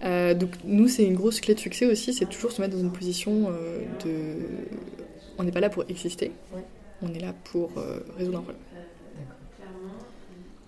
Euh, 0.05 0.35
donc 0.35 0.51
nous, 0.65 0.89
c'est 0.89 1.05
une 1.05 1.15
grosse 1.15 1.41
clé 1.41 1.55
de 1.55 1.61
succès 1.61 1.87
aussi, 1.87 2.13
c'est 2.13 2.27
toujours 2.27 2.53
se 2.53 2.61
mettre 2.61 2.75
dans 2.75 2.83
une 2.83 2.93
position 2.93 3.49
euh, 3.51 3.81
de... 4.05 4.37
On 5.39 5.45
n'est 5.45 5.53
pas 5.53 5.61
là 5.61 5.71
pour 5.71 5.85
exister, 5.89 6.33
on 7.03 7.13
est 7.15 7.21
là 7.21 7.35
pour 7.45 7.71
euh, 7.79 8.01
résoudre 8.19 8.39
un 8.39 8.43
problème. 8.43 8.63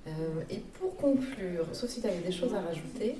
D'accord. 0.06 0.46
Et 0.50 0.58
pour 0.78 0.96
conclure, 0.96 1.66
sauf 1.72 1.90
si 1.90 2.00
tu 2.00 2.06
avais 2.06 2.20
des 2.20 2.32
choses 2.32 2.54
à 2.54 2.60
rajouter, 2.60 3.16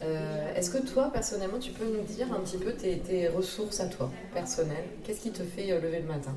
Euh, 0.00 0.54
est-ce 0.54 0.70
que 0.70 0.78
toi, 0.78 1.10
personnellement, 1.12 1.58
tu 1.58 1.72
peux 1.72 1.84
nous 1.84 2.04
dire 2.04 2.32
un 2.32 2.38
petit 2.40 2.56
peu 2.58 2.72
tes, 2.72 3.28
ressources 3.28 3.80
à 3.80 3.88
toi, 3.88 4.12
personnelles? 4.32 4.86
Qu'est-ce 5.02 5.20
qui 5.22 5.32
te 5.32 5.42
fait 5.42 5.66
lever 5.80 5.98
le 6.00 6.06
matin? 6.06 6.34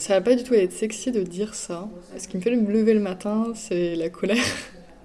Ça 0.00 0.14
va 0.14 0.20
pas 0.20 0.34
du 0.34 0.42
tout 0.42 0.54
être 0.54 0.72
sexy 0.72 1.12
de 1.12 1.22
dire 1.22 1.54
ça. 1.54 1.88
Ce 2.18 2.26
qui 2.26 2.36
me 2.36 2.42
fait 2.42 2.54
me 2.56 2.72
lever 2.72 2.94
le 2.94 3.00
matin, 3.00 3.52
c'est 3.54 3.94
la 3.94 4.08
colère. 4.08 4.42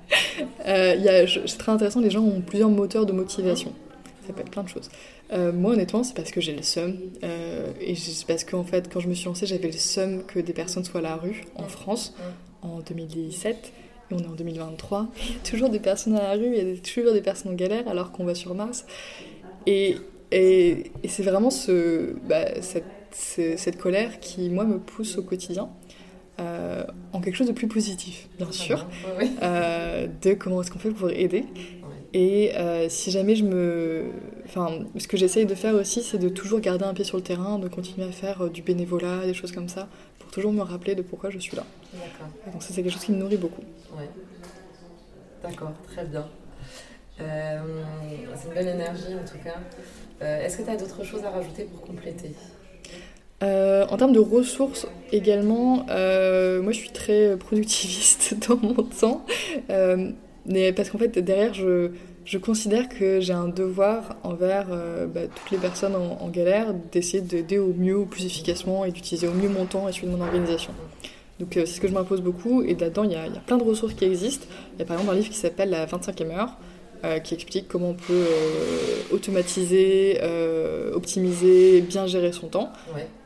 euh, 0.68 1.28
c'est 1.28 1.58
très 1.58 1.72
intéressant, 1.72 2.00
les 2.00 2.10
gens 2.10 2.24
ont 2.24 2.42
plusieurs 2.42 2.70
moteurs 2.70 3.06
de 3.06 3.12
motivation. 3.12 3.74
Ça 4.26 4.34
peut 4.34 4.42
être 4.42 4.52
plein 4.52 4.64
de 4.64 4.70
choses. 4.70 4.90
Euh, 5.34 5.52
moi, 5.52 5.74
honnêtement, 5.74 6.04
c'est 6.04 6.16
parce 6.16 6.32
que 6.32 6.42
j'ai 6.42 6.56
le 6.56 6.64
seum. 6.64 6.98
et 7.80 7.96
c'est 7.96 8.26
parce 8.26 8.44
qu'en 8.44 8.64
fait, 8.64 8.92
quand 8.92 9.00
je 9.00 9.08
me 9.08 9.14
suis 9.14 9.26
lancée, 9.26 9.46
j'avais 9.46 9.68
le 9.68 9.78
seum 9.78 10.24
que 10.26 10.40
des 10.40 10.54
personnes 10.54 10.84
soient 10.86 11.02
à 11.02 11.04
la 11.04 11.16
rue 11.16 11.44
en 11.56 11.68
France 11.68 12.16
en 12.62 12.80
2017 12.80 13.74
et 14.10 14.14
on 14.14 14.20
est 14.20 14.28
en 14.28 14.36
2023, 14.36 15.08
il 15.18 15.34
y 15.34 15.38
a 15.38 15.40
toujours 15.40 15.70
des 15.70 15.80
personnes 15.80 16.16
à 16.16 16.22
la 16.22 16.32
rue, 16.34 16.56
il 16.56 16.68
y 16.68 16.78
a 16.78 16.78
toujours 16.78 17.14
des 17.14 17.22
personnes 17.22 17.52
en 17.52 17.56
galère 17.56 17.88
alors 17.88 18.12
qu'on 18.12 18.24
va 18.24 18.36
sur 18.36 18.54
Mars. 18.54 18.86
Et, 19.66 19.98
et, 20.36 20.92
c'est 21.08 21.24
vraiment 21.24 21.50
ce, 21.50 22.14
bah, 22.28 22.62
cette, 22.62 22.84
cette, 23.12 23.78
colère 23.78 24.20
qui, 24.20 24.50
moi, 24.50 24.66
me 24.66 24.80
pousse 24.80 25.18
au 25.18 25.24
quotidien. 25.24 25.70
Euh, 26.38 26.84
en 27.14 27.22
quelque 27.22 27.36
chose 27.36 27.48
de 27.48 27.54
plus 27.54 27.70
positif, 27.70 28.28
bien 28.38 28.52
sûr, 28.52 28.86
euh, 29.42 30.08
de 30.22 30.34
comment 30.34 30.62
est-ce 30.62 30.70
qu'on 30.70 30.80
fait 30.80 30.92
pour 30.92 31.10
aider. 31.10 31.46
Et 32.14 32.52
euh, 32.58 32.88
si 32.90 33.12
jamais 33.12 33.36
je 33.36 33.46
me... 33.46 34.08
Enfin, 34.46 34.80
ce 34.98 35.08
que 35.08 35.16
j'essaye 35.16 35.46
de 35.46 35.56
faire 35.56 35.74
aussi, 35.76 36.04
c'est 36.04 36.18
de 36.18 36.28
toujours 36.28 36.60
garder 36.60 36.84
un 36.84 36.94
pied 36.94 37.06
sur 37.06 37.16
le 37.16 37.24
terrain, 37.24 37.58
de 37.58 37.70
continuer 37.70 38.06
à 38.06 38.12
faire 38.12 38.50
du 38.50 38.62
bénévolat, 38.62 39.26
des 39.26 39.34
choses 39.34 39.54
comme 39.54 39.70
ça, 39.70 39.88
pour 40.20 40.32
toujours 40.32 40.52
me 40.52 40.62
rappeler 40.62 40.96
de 40.96 41.02
pourquoi 41.02 41.30
je 41.30 41.40
suis 41.40 41.56
là. 41.56 41.64
Donc 42.52 42.62
ça, 42.62 42.74
c'est 42.74 42.84
quelque 42.84 42.94
chose 42.94 43.06
qui 43.06 43.14
me 43.14 43.18
nourrit 43.18 43.38
beaucoup. 43.38 43.64
Ouais. 43.98 44.10
D'accord, 45.42 45.72
très 45.88 46.06
bien. 46.06 46.28
Euh, 47.22 47.60
c'est 48.36 48.48
une 48.48 48.54
belle 48.54 48.68
énergie 48.68 49.14
en 49.14 49.26
tout 49.26 49.42
cas. 49.44 49.56
Euh, 50.22 50.46
est-ce 50.46 50.58
que 50.58 50.64
tu 50.64 50.70
as 50.70 50.76
d'autres 50.76 51.04
choses 51.04 51.24
à 51.24 51.30
rajouter 51.30 51.64
pour 51.64 51.82
compléter? 51.82 52.32
Euh, 53.44 53.86
en 53.90 53.98
termes 53.98 54.14
de 54.14 54.20
ressources 54.20 54.88
également, 55.12 55.86
moi 55.86 56.72
je 56.72 56.78
suis 56.78 56.92
très 56.92 57.38
productiviste 57.38 58.36
dans 58.48 58.58
mon 58.58 58.84
temps, 58.84 59.26
mais 60.46 60.74
parce 60.74 60.90
qu'en 60.90 60.98
fait 60.98 61.20
derrière 61.20 61.54
je, 61.54 61.92
je 62.26 62.38
considère 62.38 62.90
que 62.90 63.20
j'ai 63.20 63.34
un 63.34 63.48
devoir 63.48 64.18
envers 64.24 64.68
bah, 65.08 65.22
toutes 65.34 65.52
les 65.52 65.58
personnes 65.58 65.96
en, 65.96 66.28
galère 66.30 66.74
d'essayer 66.92 67.22
d'aider 67.22 67.60
au 67.60 67.74
mieux, 67.74 68.06
plus 68.06 68.26
efficacement 68.26 68.86
et 68.86 68.92
d'utiliser 68.92 69.28
au 69.28 69.34
mieux 69.34 69.50
mon 69.50 69.66
temps 69.66 69.88
et 69.88 69.92
celui 69.92 70.08
de 70.08 70.12
mon 70.12 70.22
organisation. 70.22 70.74
Donc 71.40 71.50
c'est 71.52 71.66
ce 71.66 71.82
que 71.82 71.88
je 71.90 71.94
m'impose 71.94 72.22
beaucoup. 72.22 72.62
Et 72.64 72.76
là-dedans, 72.76 73.04
il 73.04 73.12
y, 73.12 73.16
a, 73.16 73.28
plein 73.46 73.58
de 73.58 73.64
ressources 73.64 73.94
qui 73.94 74.06
existent. 74.06 74.48
Il 74.76 74.80
y 74.80 74.82
a 74.84 74.86
par 74.86 74.96
exemple 74.96 75.14
un 75.14 75.20
livre 75.20 75.30
qui 75.30 75.38
s'appelle 75.38 75.70
La 75.70 75.86
25e 75.86 76.32
heure, 76.32 76.58
euh, 77.06 77.20
qui 77.20 77.36
explique 77.36 77.68
comment 77.68 77.90
on 77.90 77.94
peut 77.94 78.14
euh, 78.14 79.02
automatiser, 79.12 80.20
optimiser, 80.94 81.82
bien 81.82 82.08
gérer 82.08 82.32
son 82.32 82.48
temps. 82.48 82.72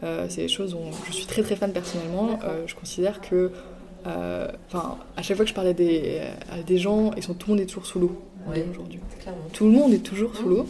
c'est 0.02 0.42
des 0.42 0.48
choses 0.50 0.72
dont 0.72 0.92
je 1.08 1.14
suis 1.14 1.26
très 1.26 1.44
très 1.44 1.56
fan 1.56 1.72
personnellement. 1.72 2.40
je 2.66 2.76
considère 2.76 3.22
que, 3.22 3.52
enfin, 4.06 4.98
à 5.16 5.22
chaque 5.22 5.38
fois 5.38 5.46
que 5.46 5.52
je 5.52 5.72
des, 5.72 6.22
à 6.52 6.62
des 6.62 6.78
gens, 6.78 7.12
ils 7.16 7.24
sont, 7.24 7.34
tout 7.34 7.48
le 7.48 7.56
monde 7.56 7.62
est 7.62 7.68
toujours 7.68 7.86
sous 7.86 8.00
l'eau 8.00 8.22
aujourd'hui. 8.72 9.00
Tout 9.54 9.66
le 9.66 9.72
monde 9.72 9.94
est 9.94 10.04
toujours 10.04 10.36
sous 10.36 10.46
mmh. 10.46 10.50
l'eau. 10.50 10.68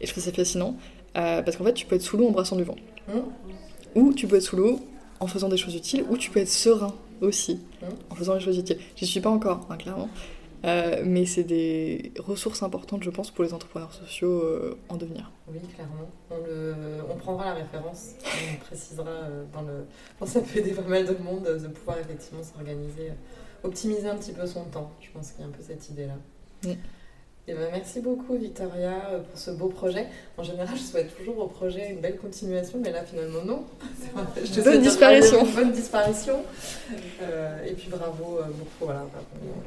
Et 0.00 0.06
je 0.06 0.12
trouve 0.12 0.22
ça 0.22 0.32
fascinant. 0.32 0.76
parce 1.14 1.56
qu'en 1.56 1.64
fait, 1.64 1.74
tu 1.74 1.86
peux 1.86 1.96
être 1.96 2.02
sous 2.02 2.16
l'eau 2.16 2.28
en 2.28 2.30
brassant 2.30 2.56
du 2.56 2.64
vent. 2.64 2.76
Mmh. 3.08 3.18
Ou 3.96 4.12
tu 4.12 4.28
peux 4.28 4.36
être 4.36 4.42
sous 4.42 4.56
l'eau 4.56 4.80
en 5.18 5.26
faisant 5.26 5.48
des 5.48 5.56
choses 5.56 5.74
utiles, 5.74 6.04
ou 6.08 6.16
tu 6.16 6.30
peux 6.30 6.38
être 6.38 6.48
serein 6.48 6.94
aussi 7.20 7.54
mmh. 7.54 7.86
en 8.10 8.14
faisant 8.14 8.34
des 8.34 8.40
choses 8.40 8.58
utiles. 8.58 8.78
J'y 8.94 9.06
suis 9.06 9.20
pas 9.20 9.30
encore, 9.30 9.66
hein, 9.70 9.76
clairement. 9.76 10.08
Euh, 10.64 11.02
mais 11.04 11.24
c'est 11.24 11.44
des 11.44 12.12
ressources 12.18 12.62
importantes, 12.62 13.04
je 13.04 13.10
pense, 13.10 13.30
pour 13.30 13.44
les 13.44 13.54
entrepreneurs 13.54 13.92
sociaux 13.92 14.42
euh, 14.42 14.78
en 14.88 14.96
devenir. 14.96 15.30
Oui, 15.46 15.60
clairement. 15.74 16.10
On, 16.30 16.38
le, 16.44 16.74
on 17.08 17.16
prendra 17.16 17.46
la 17.46 17.54
référence, 17.54 18.14
on 18.52 18.56
précisera 18.64 19.08
euh, 19.08 19.44
dans 19.52 19.62
le. 19.62 19.86
ça 20.26 20.40
peut 20.40 20.58
aider 20.58 20.72
pas 20.72 20.82
mal 20.82 21.06
de 21.06 21.14
monde 21.22 21.44
de 21.44 21.68
pouvoir 21.68 21.98
effectivement 21.98 22.42
s'organiser, 22.42 23.12
optimiser 23.62 24.08
un 24.08 24.16
petit 24.16 24.32
peu 24.32 24.46
son 24.46 24.64
temps. 24.64 24.90
Je 25.00 25.10
pense 25.12 25.32
qu'il 25.32 25.42
y 25.42 25.44
a 25.44 25.46
un 25.46 25.52
peu 25.52 25.62
cette 25.62 25.88
idée-là. 25.90 26.16
Mmh. 26.64 26.76
Eh 27.50 27.54
ben, 27.54 27.68
merci 27.72 28.00
beaucoup 28.00 28.36
Victoria 28.36 29.08
euh, 29.10 29.20
pour 29.20 29.38
ce 29.38 29.50
beau 29.50 29.68
projet. 29.68 30.06
En 30.36 30.42
général, 30.42 30.68
je 30.76 30.82
souhaite 30.82 31.16
toujours 31.16 31.38
au 31.38 31.46
projet 31.46 31.92
une 31.92 32.00
belle 32.00 32.18
continuation, 32.18 32.78
mais 32.78 32.92
là 32.92 33.02
finalement 33.04 33.42
non. 33.42 33.64
Je 34.44 34.60
bonne 34.60 34.82
disparition. 34.82 35.46
Une 35.46 35.54
bonne 35.54 35.72
disparition. 35.72 36.42
Euh, 37.22 37.64
et 37.64 37.72
puis 37.72 37.88
bravo 37.88 38.40
euh, 38.40 38.48
beaucoup. 38.48 38.84
Voilà, 38.84 39.06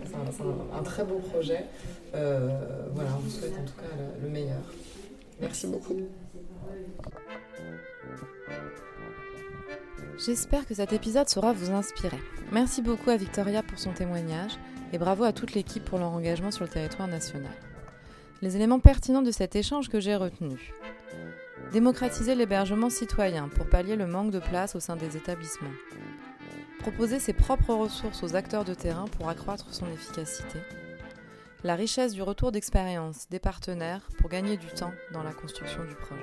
c'est 0.06 0.44
un, 0.44 0.84
très 0.84 1.04
beau 1.04 1.15
projet. 1.34 1.65
voilà, 2.13 3.10
on 3.17 3.20
vous 3.24 3.32
souhaite 3.32 3.54
en 3.54 3.65
tout 3.65 3.74
cas 3.74 3.96
le, 3.98 4.28
le 4.28 4.30
meilleur. 4.32 4.62
Merci 5.39 5.65
beaucoup. 5.65 6.02
J'espère 10.24 10.67
que 10.67 10.76
cet 10.76 10.94
épisode 10.94 11.28
saura 11.30 11.52
vous 11.52 11.72
inspirer. 11.72 12.20
Merci 12.52 12.84
beaucoup 12.84 13.10
à 13.10 13.17
Victoria 13.17 13.63
pour 13.63 13.80
son 13.80 13.91
témoignage 13.91 14.52
et 14.94 15.00
bravo 15.00 15.24
à 15.24 15.34
toute 15.34 15.56
l'équipe 15.56 15.84
pour 15.84 15.98
leur 15.98 16.12
engagement 16.12 16.52
sur 16.52 16.63
le 16.63 16.70
territoire 16.70 17.08
national 17.08 17.50
les 18.41 18.56
éléments 18.56 18.80
pertinents 18.80 19.21
de 19.21 19.32
cet 19.32 19.56
échange 19.56 19.89
que 19.89 19.99
j'ai 19.99 20.15
retenu. 20.15 20.73
Démocratiser 21.71 22.34
l'hébergement 22.34 22.89
citoyen 22.89 23.47
pour 23.49 23.69
pallier 23.69 23.95
le 23.95 24.08
manque 24.08 24.32
de 24.32 24.39
place 24.39 24.75
au 24.75 24.80
sein 24.80 24.95
des 24.95 25.15
établissements. 25.15 25.69
Proposer 26.80 27.19
ses 27.19 27.34
propres 27.34 27.75
ressources 27.75 28.23
aux 28.23 28.36
acteurs 28.36 28.65
de 28.65 28.73
terrain 28.73 29.06
pour 29.06 29.30
accroître 29.30 29.73
son 29.73 29.86
efficacité. 29.91 30.60
La 31.63 31.75
richesse 31.75 32.13
du 32.13 32.23
retour 32.23 32.51
d'expérience 32.51 33.30
des 33.30 33.38
partenaires 33.38 34.10
pour 34.17 34.30
gagner 34.30 34.58
du 34.58 34.67
temps 34.67 34.93
dans 35.13 35.21
la 35.21 35.34
construction 35.34 35.84
du 35.84 35.93
projet. 35.93 36.21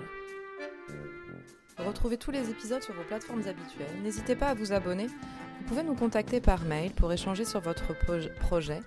Retrouvez 1.79 2.17
tous 2.17 2.33
les 2.33 2.51
épisodes 2.51 2.83
sur 2.83 2.95
vos 2.95 3.05
plateformes 3.05 3.47
habituelles. 3.47 4.03
N'hésitez 4.03 4.35
pas 4.35 4.49
à 4.49 4.55
vous 4.55 4.73
abonner. 4.73 5.07
Vous 5.07 5.65
pouvez 5.69 5.85
nous 5.85 5.95
contacter 5.95 6.41
par 6.41 6.65
mail 6.65 6.91
pour 6.91 7.13
échanger 7.13 7.45
sur 7.45 7.61
votre 7.61 7.97
projet 8.41 8.83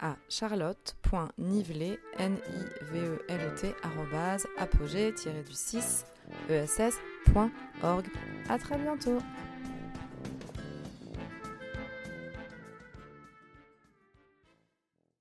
à 0.00 0.16
charlotte.nivelet, 0.28 1.98
n 2.18 2.36
i 2.36 2.84
v 2.92 2.98
e 2.98 3.18
l 3.28 3.40
e 3.40 3.54
t 3.54 3.74
apogée 4.58 5.12
du 5.12 5.52
6 5.52 6.04
ess.org. 6.48 8.04
À 8.48 8.58
très 8.58 8.78
bientôt. 8.78 9.18